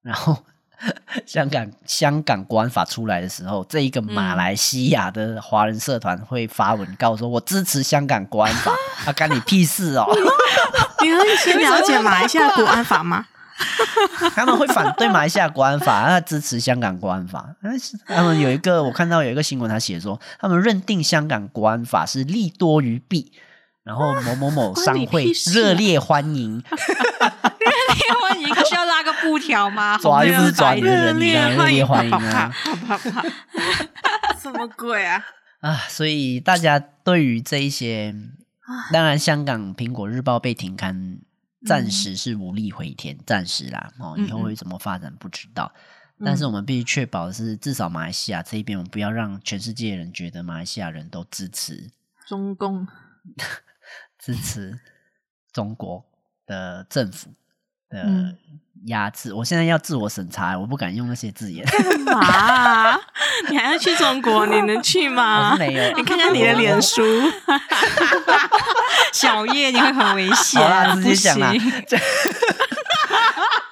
[0.02, 0.44] 然后。
[1.28, 8.72] 香港香港国安法出来的时候，这一个马来西亚的华人社团会发文告说：“我支持香港国安法。
[9.06, 10.06] ”啊，干你屁事哦！
[11.04, 13.26] 你可以先了解马来西亚国安法吗？
[14.34, 17.54] 他们会反对马来西亚国安法，他支持香港国安法。
[18.08, 23.34] 他们有一个，我看到有一个新闻，他写说，他们认定香港国安法是利多于弊，
[23.90, 26.60] 然后某某某商会 热烈欢迎。
[26.60, 26.76] 热
[27.96, 29.98] 烈欢迎，需要拉个布条吗？
[29.98, 32.54] 抓又不是抓你的人，你热烈欢迎啊！
[34.40, 35.26] 什 么鬼啊？
[35.62, 35.76] 啊！
[35.90, 38.14] 所以大家对于这一些，
[38.94, 41.18] 当然香港苹果日报被停刊，
[41.66, 43.92] 暂时是无力回天，暂时啦。
[43.98, 45.74] 哦，以后会怎么发展不知道。
[46.24, 51.90] 但是我们必须确保的是，至少马来西亚这一边，我们不要让全世界人觉得马来西亚人都支持
[52.28, 52.88] 中共，
[54.20, 54.78] 支持
[55.52, 56.06] 中国
[56.46, 57.30] 的政府。
[57.90, 58.36] 的
[58.86, 61.66] 压制，我现在要自我审查，我不敢用那些字眼。
[61.66, 63.00] 干嘛、啊？
[63.50, 64.46] 你还要去中国？
[64.46, 65.58] 你能去吗？
[65.58, 65.98] 没有。
[65.98, 67.02] 你看看你的脸书，
[69.12, 70.62] 小叶你会很危险。
[70.62, 71.52] 好啦，直接讲啦。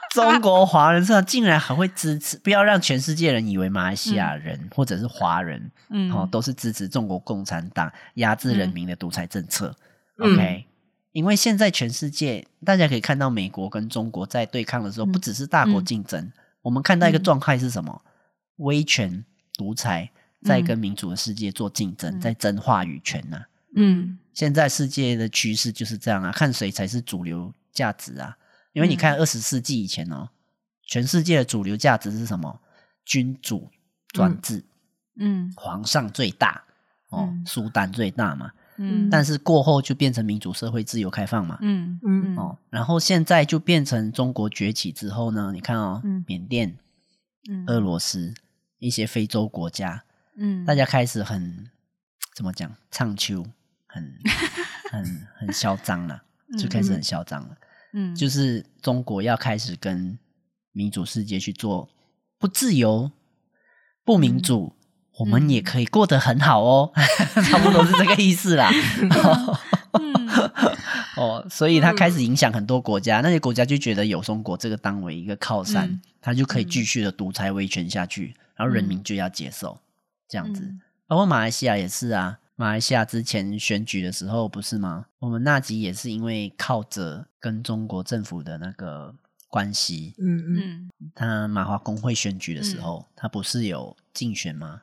[0.09, 9.67] 中国华人社竟然还会支持，不要让全世界人以为马来西亚人、嗯、或者是华人，嗯，哦，都是支持中国共产党压制人民的独裁政策。
[9.67, 9.75] 嗯、
[10.17, 10.65] OK。
[11.13, 16.23] 因为现在全世界，大家可以看到美国跟中国在对抗的时候，不只是大国竞争。
[16.23, 18.03] 嗯、我们看到一个状态是什么？
[18.05, 18.11] 嗯、
[18.57, 20.11] 威权独裁
[20.43, 23.47] 在跟民主的世界做竞争，嗯、在争话语权呐、啊。
[23.75, 28.37] 嗯，现在世界的趋势就是这样啊，看谁才是主流价值啊。
[28.73, 30.29] 因为你看二十世纪以前哦，
[30.83, 32.61] 全世界的主流价值是什么？
[33.03, 33.71] 君主
[34.09, 34.63] 专制，
[35.17, 36.63] 嗯，皇上最大，
[37.09, 38.51] 哦，苏丹最大嘛。
[38.77, 41.57] 嗯，但是过后就变成民主社会、自由开放嘛。
[41.61, 42.37] 嗯嗯。
[42.37, 46.77] 哦，然后现在就变成中国崛起之后呢，你看哦，缅甸、
[47.67, 48.33] 俄罗斯
[48.79, 50.03] 一些非洲国家，
[50.37, 51.69] 嗯，大家开始很
[52.35, 53.45] 怎么讲，唱秋，
[53.87, 54.13] 很
[54.91, 56.21] 很很嚣张了，
[56.57, 57.57] 就开始很嚣张了。
[57.93, 60.17] 嗯，就是中国要开始跟
[60.71, 61.89] 民主世界去做
[62.37, 63.11] 不自由、
[64.05, 64.73] 不民主。
[65.19, 66.91] 我们也可以过得很好哦，
[67.49, 68.71] 差不多是这个意思啦。
[71.17, 79.79] 哦，所以他开始影响很多国家，那些国家就觉得有中国这个当为一个靠山，他就可以继续的独裁维权下去，然后人民就要接受
[80.27, 80.71] 这样子。
[81.07, 85.05] 包括马来西亚也是啊，马来西亚之前选举的时候不是吗？
[85.19, 89.15] 我们纳吉也是因为靠着跟中国政府的那个
[89.47, 94.81] 关系，嗯嗯，他马华工会选举的时候，他不是有竞选吗？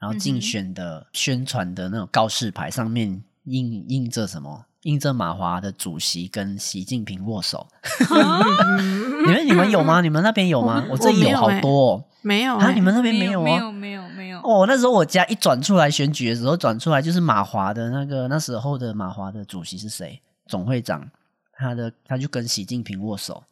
[0.00, 4.64] 然后竞选的宣传的那种告示牌上面印印着什么？
[4.84, 7.68] 印着马华的主席跟习近平握手。
[9.26, 10.00] 你们你们有吗？
[10.00, 10.86] 你们那边有吗？
[10.88, 12.04] 我这里有好多哦。
[12.22, 12.72] 没有啊？
[12.72, 13.44] 你们那边没有吗？
[13.44, 14.40] 没有没有没有。
[14.40, 20.22] 哦，那时候我家一转出来选举的时候，转出来就是马华的那个那时候的马华的主席是谁？
[20.46, 21.10] 总会长，
[21.52, 23.44] 他的他就跟习近平握手，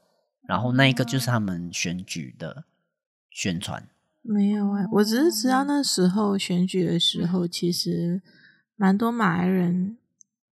[0.46, 2.64] 然后那一个就是他们选举的
[3.30, 3.86] 宣传。
[4.22, 8.20] 没有哎、欸，我只是知道那时候选举的时候，其实
[8.76, 9.96] 蛮多马来人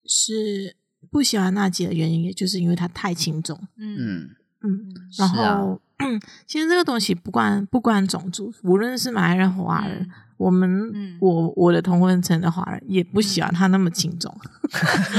[0.04, 0.76] 是
[1.10, 3.58] 不喜欢纳吉的原因，也就是因为他太轻重。
[3.76, 4.30] 嗯。
[4.62, 6.06] 嗯，然后、啊、
[6.46, 14.30] 其实这个东西不关不关种族，无论是马来人和华人，嗯、我们、嗯、我我的同温层的华人也不喜欢他那么轻重。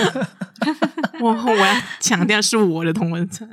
[1.22, 3.50] 我我要强调是我的同温层。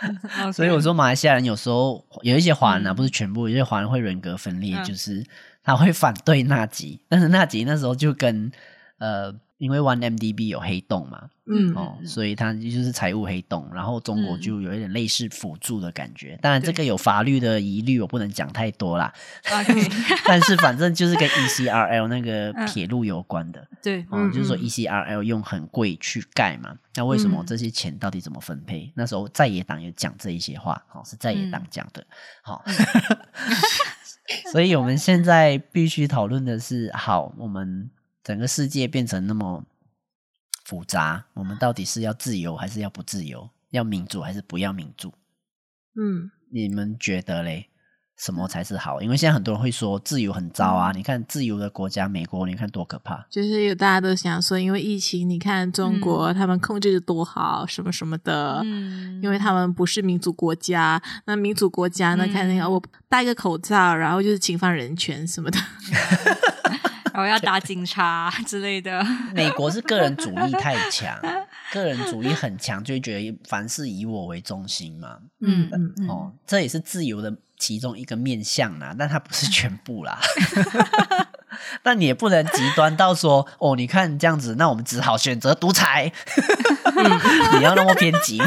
[0.52, 5.24] 所以我说，马来西亚人有时候有一些华人啊，不是全部，有些华人会人格分裂，就是
[5.62, 8.50] 他会反对纳吉，但是纳吉那时候就跟
[8.98, 9.34] 呃。
[9.58, 16.38] 因为 OneMDB 有黑洞嘛，嗯，哦，所以它就是财务黑洞，然后中国就有一点类似辅助的感觉。
[16.42, 19.10] 当然，这个有法律的疑虑，我不能讲太多啦。
[20.26, 28.92] 但是反正就是跟 ECRL 那个铁路有关的，对，哦，就是说 ECRL 用很贵去盖嘛，那为什么这些钱到底怎么分配？
[28.94, 32.06] 那时候在野党有讲这一些话，哦，是在野党讲的，
[32.42, 32.62] 好，
[34.52, 37.90] 所以我们现在必须讨论的是，好，我们。
[38.26, 39.62] 整个世界变成那么
[40.64, 43.48] 复杂，我们到底是要自由还是要不自由？
[43.70, 45.12] 要民主还是不要民主？
[45.94, 47.68] 嗯，你们觉得嘞？
[48.16, 49.00] 什么才是好？
[49.00, 50.90] 因为现在很多人会说自由很糟啊！
[50.90, 53.24] 嗯、你看自由的国家，美国，你看多可怕。
[53.30, 58.60] 就是有大家都想说，因为疫情，你看中国、嗯、他们控制的多好，什么什么的。
[58.64, 62.26] 嗯，因为他们不是民主国家，那民主国家呢？
[62.26, 65.60] 看那个，我戴个口罩，然后就是侵犯人权什么的。
[67.20, 69.04] 我要打警察之类的。
[69.32, 71.18] 美国是个人主义太强，
[71.72, 75.16] 个人主义很强，就会觉得凡事以我为中心嘛。
[75.40, 76.08] 嗯嗯嗯。
[76.08, 80.18] 哦，这也是自由的其中一个面向啦，但它不是全部啦。
[81.82, 86.12] 但你也不能极端到说，哦，你看这样子，那我们只好选择独裁。
[87.58, 88.46] 你要那么偏激吗？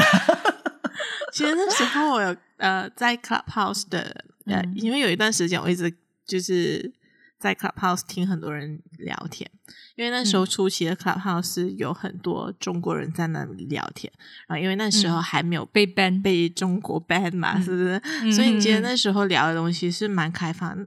[1.32, 5.92] 其实那时候我有呃在 Clubhouse 的呃，因为有一段时间我一直
[6.24, 6.92] 就是。
[7.40, 9.50] 在 Clubhouse 听很多人聊天，
[9.96, 14.12] 因为那时候初期的 Clubhouse 有很多中国人在那里聊天，
[14.46, 18.00] 然后因为那时候还没有被 ban 被中国 ban 嘛，是不是？
[18.22, 20.86] 嗯、所以你觉得那时候聊的东西是蛮开放。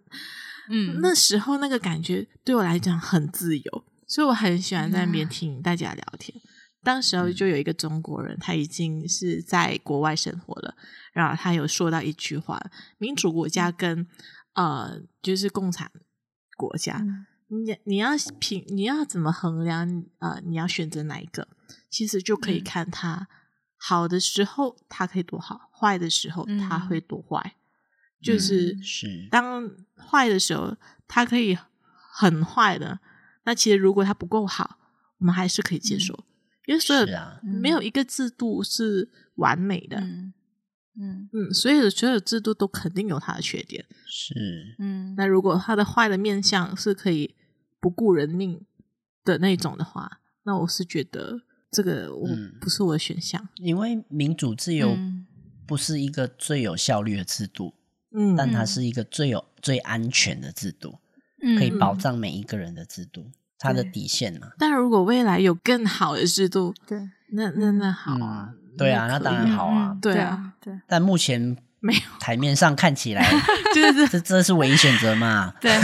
[0.70, 6.38] 嗯，那时候那个感觉对我来讲很自由，所以我很喜欢在那边听大家聊天。
[6.38, 6.42] 嗯、
[6.84, 10.76] 当时候就有一个中国人，他已经是在国外生活了，
[11.14, 12.62] 然后他有说到一句话：
[13.00, 14.08] 民主国家跟
[14.54, 15.90] 呃，就是共产。
[16.56, 20.42] 国家，嗯、你你要评，你要怎么衡量啊、呃？
[20.46, 21.48] 你要选择哪一个？
[21.90, 23.28] 其实就可以看他
[23.78, 27.56] 好的时候，它可以多好；坏的时候，它会多坏。
[27.56, 30.76] 嗯、就是是当坏的时候，
[31.08, 31.58] 它可以
[32.12, 33.00] 很坏的。
[33.44, 34.80] 那其实如果它不够好，
[35.20, 36.26] 我们还是可以接受，嗯、
[36.68, 40.02] 因为所有、啊、没有一个制度是完美的。
[41.00, 41.30] 嗯。
[41.34, 44.76] 嗯嗯，所有的所有制度都肯定有它的缺点，是。
[44.80, 45.14] 嗯。
[45.18, 47.36] 那如果它的坏的面相是可以
[47.80, 48.66] 不顾人命
[49.24, 51.42] 的那种的话，那我是觉得
[51.72, 52.28] 这个我
[52.60, 53.42] 不是我的选项。
[53.60, 54.98] 嗯，因为民主自由
[55.66, 57.74] 不是一个最有效率的制度，
[58.12, 61.00] 嗯，但它是一个最有最安全的制度，
[61.42, 63.32] 嗯，可以保障每一个人的制度。
[63.58, 64.52] 它的底线嘛。
[64.58, 67.00] 但如果未来有更好的制度，对，
[67.32, 70.74] 那那那好啊，对啊，那当然好啊，对啊，对。
[70.88, 73.26] 但目前没有台面上看起来，
[73.74, 75.54] 就是这这是唯一选择嘛？
[75.62, 75.72] 对。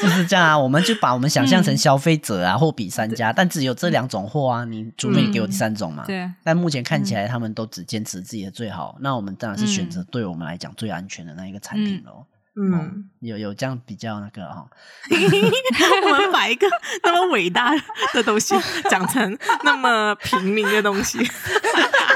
[0.00, 6.04] 就是这样啊，我们就把我们想象成消费者啊，货比三家，但只有这两种货啊，你除非你给我第三种嘛。
[6.06, 6.30] 对。
[6.42, 12.26] 但目前看起来，他们都只坚持自己的最好，那我们当然是选择对我们来讲最安全的那一个产品喽。
[12.56, 14.64] 嗯，有有这样比较那个哈，
[15.10, 16.66] 我们把一个
[17.02, 17.72] 那么伟大
[18.12, 18.54] 的东西
[18.88, 21.18] 讲成那么平民的东西，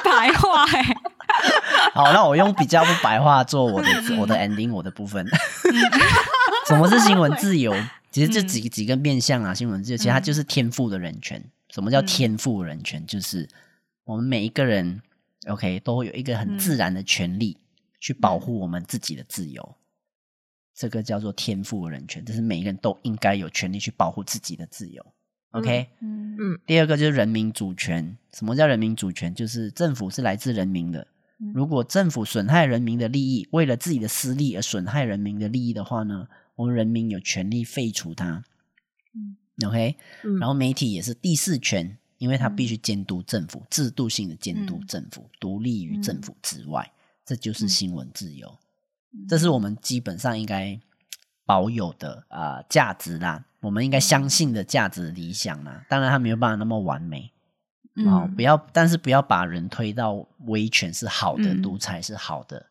[0.04, 0.96] 白话哎。
[1.92, 5.26] 好，那我用比较不白话做我的我的 ending 我的部分。
[6.66, 7.74] 什么是新闻自由？
[8.10, 11.44] 其实这几几个面向啊，新闻自由其实它就是天赋的人权。
[11.70, 13.04] 什么叫天赋人权？
[13.06, 13.48] 就是
[14.04, 15.02] 我们每一个人
[15.48, 17.58] ，OK，都会有一个很自然的权利
[18.00, 19.76] 去保护我们自己的自由。
[20.78, 25.04] 这个叫做天赋人权，这是每一个人都应该有权利去保护自己的自由。
[25.50, 26.60] OK，嗯嗯。
[26.64, 28.16] 第二个就是人民主权。
[28.32, 29.34] 什么叫人民主权？
[29.34, 31.08] 就是政府是来自人民的。
[31.52, 38.44] 如果政府损害人民的利益，为了自己的私利而损害人民的利益的话呢，我们人民有权利废除它。
[39.16, 46.92] 嗯，OK，嗯，然后媒体也是第四权，因为它必须监督政府，制度性的监督政府，独立于政府之外，
[47.24, 48.56] 这就是新闻自由。
[49.28, 50.78] 这是我们基本上应该
[51.44, 55.84] 保有的啊、呃、价值啦，我们应该相信的价值理想啦。
[55.88, 57.32] 当然，它没有办法那么完美。
[58.06, 62.66] 哦，不要，但是不要把人推到威权是好的，独、嗯、裁是好的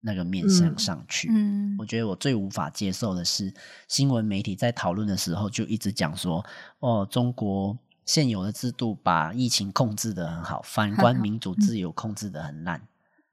[0.00, 1.28] 那个面向上去。
[1.30, 3.52] 嗯，我觉得我最无法接受的是，
[3.88, 6.42] 新闻媒体在讨论的时候就一直讲说，
[6.78, 7.76] 哦，中国
[8.06, 12.80] 现有的制度把疫情控制的很好，反观民主自由控制的很烂。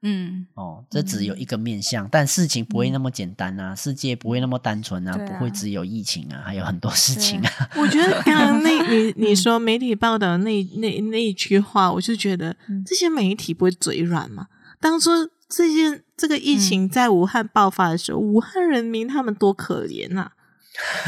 [0.02, 7.50] 嗯，哦，这只有一个面向，嗯、但事情不会那么简单啊，嗯、世界不会那么单纯啊，啊不会只有疫情啊，还有很多事情啊。
[7.76, 14.46] 我觉得刚刚那你 你说媒体报道那那那一句话，我就觉得这些媒体不会嘴软嘛？
[14.80, 15.10] 当初
[15.48, 20.32] 这些这个疫情在武汉爆发的时候，嗯、武汉人民他们多可怜啊。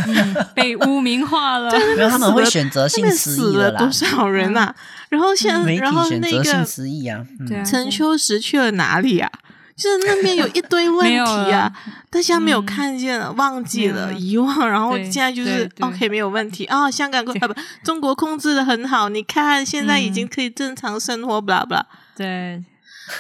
[0.07, 3.73] 嗯、 被污名化了，因为他们会选择性失忆了。
[3.73, 4.75] 多少人啊？
[5.09, 9.31] 然后现在，然后那个失忆啊，嗯、陈秋实去了哪里啊？
[9.77, 11.73] 就是那边有一堆问题啊，
[12.11, 14.69] 大家没有看见了，忘记了，遗忘。
[14.69, 16.91] 然后现在就是 OK，没有问题啊、哦。
[16.91, 21.87] 香港控啊不，中国控制的很好，你看现在已经可以正常生活，不啦不啦。
[22.15, 22.63] 对，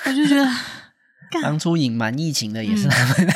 [0.05, 0.47] 我就觉得。
[1.43, 3.15] 当初隐瞒疫情的也是他们。
[3.17, 3.33] 对啊，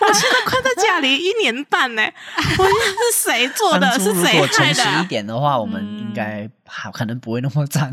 [0.00, 2.02] 我现在困在家里一年半呢。
[2.58, 3.90] 我现在是谁做的？
[3.98, 4.32] 是谁害的？
[4.32, 7.92] 如果诚实一点的话，我们应该好，可能不会那么惨。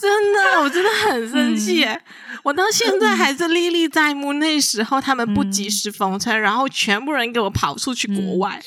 [0.00, 2.02] 真的，我真的很生气哎！
[2.42, 4.32] 我到现在还是历历在目。
[4.34, 8.58] 那时候他们不及时封城，然后全部人给我跑出去国外，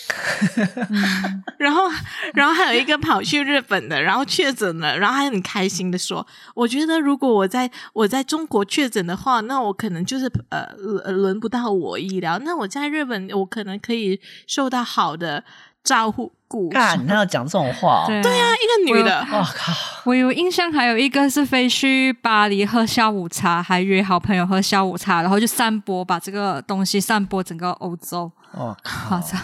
[1.57, 1.89] 然后，
[2.35, 10.67] 然后还有一个跑去日本的，然后确诊了，然后还很开心的说：“我觉得如果我在我在中国确诊的话，那我可能就是呃
[11.11, 15.43] 轮不到我医疗，那我在日本我可能可以受到好的
[15.83, 16.31] 照顾。”
[16.69, 18.05] 干，他要讲这种话？
[18.05, 19.73] 对啊，一个女的，我靠！
[20.03, 28.31] 我有印象，还有一个是飞去巴黎喝下午茶，还约好朋友喝下午茶，然后就散播，把这个东西散播整个欧洲。
[28.51, 29.41] 哦，夸张！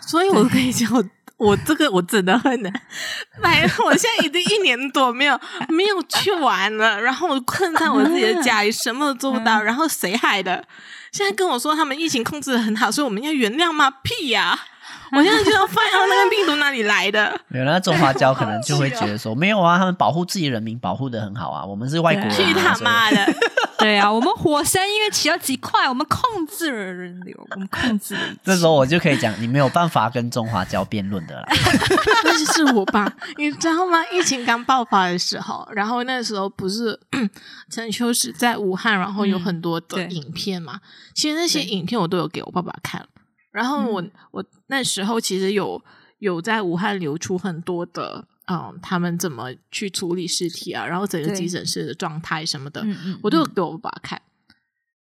[0.00, 0.90] 所以我跟你讲，
[1.36, 2.72] 我这个我真的很难。
[3.40, 9.62] 来，我现在已经一年多没有没有去玩了，然后我困在我自己的家里，什么都做不到。
[9.62, 10.64] 然后谁害的？
[11.12, 13.88] 现在跟我说他们疫情控制的很好，所以我们要原谅吗？
[14.02, 14.58] 屁呀！
[15.16, 17.40] 我现在就要发现那个病毒哪里来的？
[17.48, 23.16] 没有，那中华胶可能就会觉得说，没有啊，他们保护自己人民保护的很好啊，我们是外国人，去他妈的！
[23.78, 28.20] 对啊，我们火山因为起了几块，我们控制了人流，我们控制了。
[28.42, 31.46] 这时候我就可以讲，你没有办法跟中华胶辩论的啦。
[32.24, 34.04] 那就是我吧，你知道吗？
[34.10, 36.98] 疫情刚爆发的时候，然后那时候不是
[37.70, 40.80] 陈秋实在武汉，然后有很多的影片嘛。
[41.14, 43.06] 其实那些影片我都有给我爸爸看。
[43.50, 45.82] 然后我、嗯、我那时候其实有
[46.18, 52.86] 有在武汉流出很多的，嗯，他们怎么去处理尸体啊，然后整个急诊室的状态什么的，
[53.22, 54.20] 我都有给我爸爸看。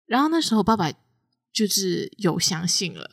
[0.06, 0.90] 然后那时候爸爸
[1.52, 3.10] 就是有相信了，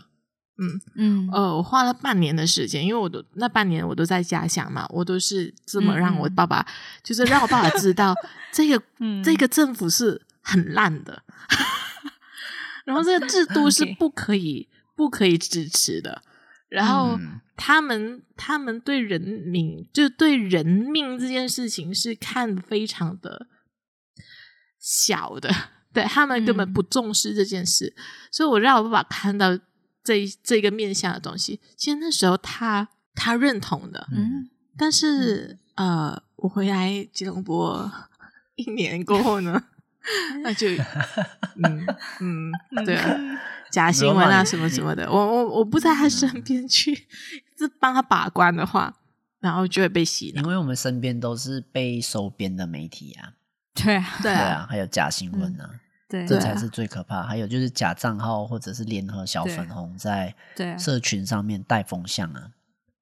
[0.58, 6.68] 嗯嗯，呃，我花了半年的时间，因为我都那半年我都在家乡嘛，我都是这么让我爸爸，嗯、
[7.04, 8.14] 就是让我爸爸知道
[8.52, 11.24] 这个、嗯、这个政府是很烂的，
[12.84, 14.68] 然后这个制度是不可以。
[15.00, 16.24] 不可以支持的。
[16.68, 17.18] 然后
[17.56, 23.48] 他们、嗯、他们对人民就对人命这件事情是看得非常的
[24.78, 25.50] 小的，
[25.94, 27.94] 对他们根本不重视这件事。
[27.96, 29.64] 嗯、所以我让我爸爸看到这
[30.04, 37.90] 这这个面向的东西，其实那时候他他认同的，嗯，但是、嗯、呃，我回来吉隆坡
[38.56, 39.64] 一年过后呢，
[40.44, 40.68] 那就
[41.64, 41.86] 嗯
[42.22, 42.52] 嗯，
[42.86, 43.18] 对啊，
[43.72, 46.94] 假新闻啊什么什么的，我我我不在他身边去，
[47.58, 48.94] 是帮他把关的话，
[49.40, 53.34] 然后就会被洗脑，因为我们身边都是被收编的媒体啊，
[53.76, 55.70] 对啊，对啊，还有假新闻啊。
[55.72, 55.80] 嗯
[56.10, 57.22] 对，这才是最可怕。
[57.22, 60.34] 还有就是假账号或者是联合小粉红在
[60.76, 62.50] 社群上面带风向啊。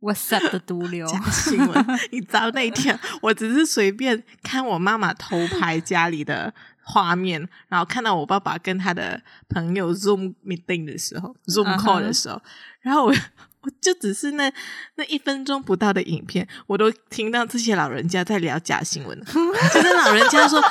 [0.01, 6.53] WhatsApp 的毒瘤假新闻，你知道那天我只是随便看我妈妈偷拍家里的
[6.87, 12.43] 画面，然后看到我爸爸跟他的朋友 Zoom meeting 的时候，Zoom call 的时候，uh -huh.
[12.81, 13.11] 然后我
[13.61, 13.71] 我。
[13.81, 14.49] 就只是那
[14.95, 19.19] 那一分钟不到的影片，我都听到这些老人家在聊假新闻。
[19.25, 20.61] 就是老人家说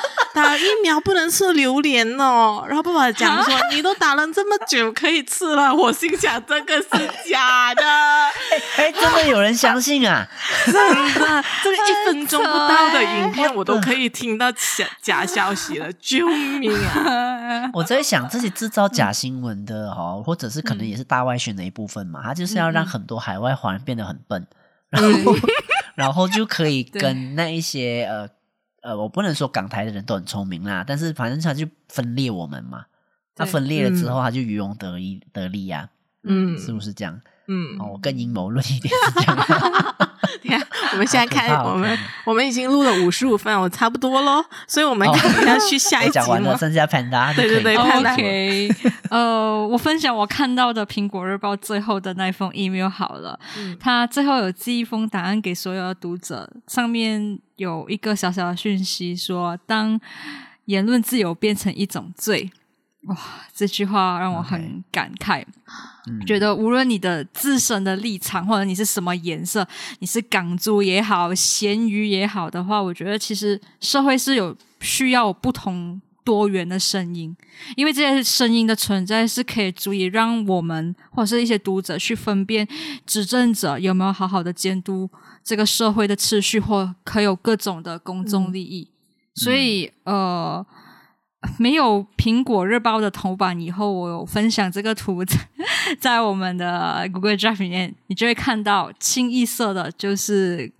[0.43, 6.89] 打疫苗不能吃榴莲哦，然后爸爸讲说你都打了这么久可以吃了，我心想这个是
[7.29, 7.83] 假的。
[7.85, 10.27] 哎、欸，真的有人相信啊？
[10.65, 17.69] 真的，这个一分钟不到的影片，我都可以听到假假消息了，救命啊！
[17.75, 22.87] 我在想，这些制造假新闻的哈，或者是可能也是大外宣的一部分嘛，他就是要让。
[22.87, 24.47] 很多海外华人变得很笨，
[24.89, 25.35] 然后
[25.95, 28.25] 然后就可以 跟那一些呃
[28.87, 32.85] 呃，我不能说港台的人都很聪明啦，但是反正他就分裂我们嘛。
[33.35, 35.89] 他分裂了之后，他就渔翁得利得利呀，
[36.23, 37.21] 嗯，是不是这样？
[37.47, 39.37] 嗯，哦，我更阴谋论一点是这样。
[40.43, 40.61] 你看，
[40.93, 47.33] 我们现在看， 我们我们已经录了五十五分，我差不多喽，所以我们可能要去下一集讲完了，剩下 Panda。
[47.35, 48.69] 对对对，OK。
[49.09, 59.99] 呃，我分享我看到的《苹果日报》最后的那封 email 好了，嗯，他最后有寄一封答案给所有的读者，上面有一个小小的讯息说：当
[60.65, 62.51] 言论自由变成一种罪。
[63.07, 63.17] 哇，
[63.53, 65.43] 这句话让我很感慨。
[66.25, 69.67] 觉得无论你的自身的立场，或者你是什么颜色，
[69.99, 77.35] 你是港猪也好，咸鱼也好的话，我觉得其实社会是有需要不同多元的声音，
[77.75, 82.67] 因为这些声音的存在是可以足以让我们或者是一些读者去分辨
[83.05, 85.09] 执政者有没有好好的监督
[85.43, 88.89] 这个社会的秩序，或可有各种的公众利益。
[88.91, 90.65] 嗯、所以，呃。
[91.59, 95.37] 没有苹果日报的头版以后，我有分享这个图在
[96.01, 100.71] 在我们的 Google Drive 里面，你就会看到清一色的，就是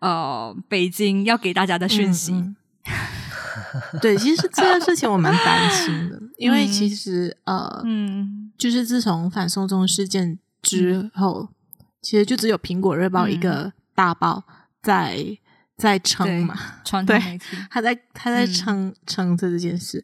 [0.00, 2.32] 呃北京要给大家的讯息。
[2.32, 14.42] 嗯嗯、 对，其实这件事情我蛮担心的，因为其实呃，嗯，就是自从反送中事件之后，嗯、其实就只有苹果日报一个大报
[14.82, 15.38] 在。
[15.76, 20.02] 在撑嘛，传统媒体，他在他在撑撑着这件事，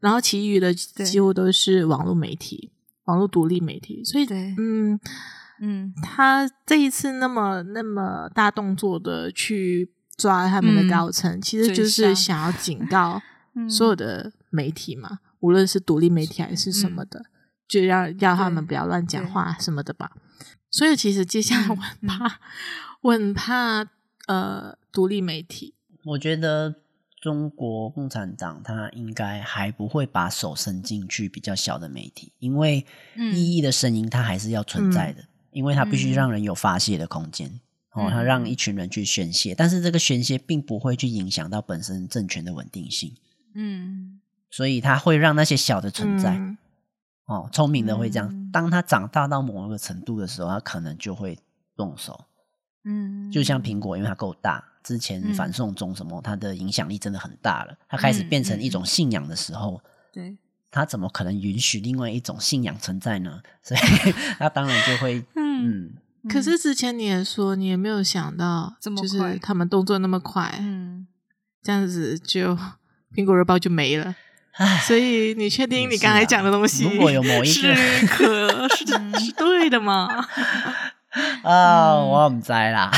[0.00, 2.70] 然后其余的几乎都是网络媒体，
[3.04, 4.04] 网络独立媒体。
[4.04, 4.26] 所以，
[4.58, 5.00] 嗯
[5.60, 13.22] 嗯，他这一次那么那么大动作的去抓他们的高层， 嗯，其实就是想要警告
[13.68, 17.26] 所有的媒体嘛，嗯，无论是独立媒体还是什么的，嗯，
[17.66, 20.10] 就要要他们不要乱讲话什么的吧。
[20.70, 22.38] 所以，其实接下来我很怕，嗯，
[23.00, 23.86] 我很怕。
[24.28, 25.74] 呃，独立媒体，
[26.06, 26.74] 我觉得
[27.20, 32.84] 中国共产党他应该还不会把手伸进去比较小的媒体，因为
[33.32, 37.48] 异议的声音它还是要存在的，嗯、因为它必须让人有发泄的空间，
[37.94, 43.14] 嗯、哦，他让一群人去宣泄，但是这个宣泄并不会去影响到本身政权的稳定性，
[43.54, 44.18] 嗯，
[44.50, 46.58] 所以他会让那些小的存在，嗯、
[47.26, 51.38] 哦，聪明的会这样，当他长大到某一个程度的时候，他可能就会
[51.76, 52.24] 动手。
[52.88, 57.76] 嗯，就像苹果，因为它够大，之前反送中什么，它的影响力真的很大了。
[57.88, 59.80] 它开始变成一种信仰的时候，
[60.12, 60.36] 对，
[60.70, 63.40] 它怎么可能允许另外一种信仰存在呢？
[63.62, 63.80] 所以
[64.40, 65.92] 它当然就会，嗯。
[66.28, 71.06] 可是之前你也说，你也没有想到，就是他们动作那么快，嗯，
[71.62, 72.56] 这样子就
[73.14, 74.14] 苹果日报就没了。
[74.88, 78.84] 所以你确定你刚才讲的东西，如果有某一个是可是
[79.24, 80.08] 是对的吗？
[81.42, 82.90] 啊、我不在啦。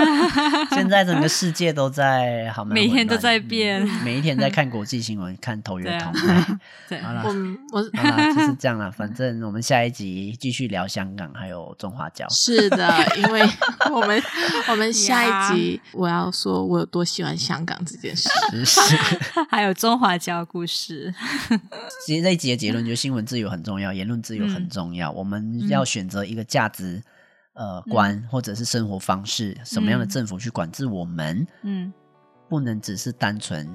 [0.72, 6.58] 现在整个世界都在好，每天都在变， 每一天在看国际新闻，看头条头条。
[6.88, 7.30] 对，好了，我
[7.72, 8.90] 我好了，就是这样了。
[8.90, 12.26] 反正我们下一集继续聊香港，还有中华教。
[12.30, 13.46] 是的，因为
[13.92, 14.22] 我们
[14.70, 18.30] 我们下一集我要说我有多喜欢香港这件事，
[19.50, 21.14] 还有中华教故事。
[22.06, 25.12] 其实这一集的结论就是新闻自由很重要，言论自由很重要。
[25.12, 27.02] 嗯、我们要选择一个价值。
[27.54, 31.46] 呃，观或者是生活方式，嗯，什么样的政府去管制我们？
[31.62, 31.92] 嗯，
[32.48, 33.68] 不能只是单纯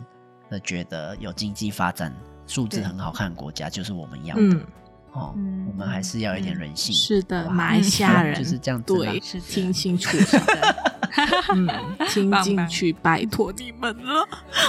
[0.49, 2.13] 的觉得有经济发展、
[2.45, 4.41] 数字很好看的国家就是我们要的。
[4.41, 4.65] 嗯，
[5.13, 5.33] 哦，
[5.67, 6.93] 我们还是要有一点人性。
[6.93, 8.93] 是的，马来西亚 人就是这样子。
[8.93, 10.75] 对，听清楚的。
[11.55, 11.67] 嗯，
[12.07, 14.27] 听进去，拜托你们了，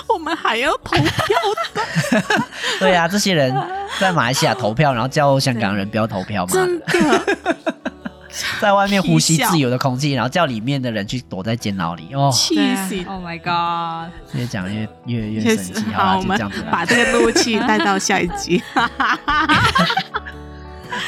[0.08, 1.36] 我们还要投票
[1.74, 2.44] 的。
[2.78, 3.54] 对啊，这些人
[4.00, 6.52] 在马来西亚投票，然后叫香港人不要投票吗？
[6.52, 7.79] 真的。
[8.60, 14.12] 在外面呼吸自由的空气，然后叫里面的人去躲在监牢里哦，气死！Oh my god！
[14.34, 18.62] 越讲越越越神奇，好，好就这样子， 把这个怒气带到下一集。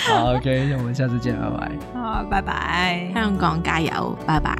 [0.08, 1.70] 好，OK，我们下次见，拜拜。
[1.94, 4.56] 好，拜拜，香港加油，拜拜。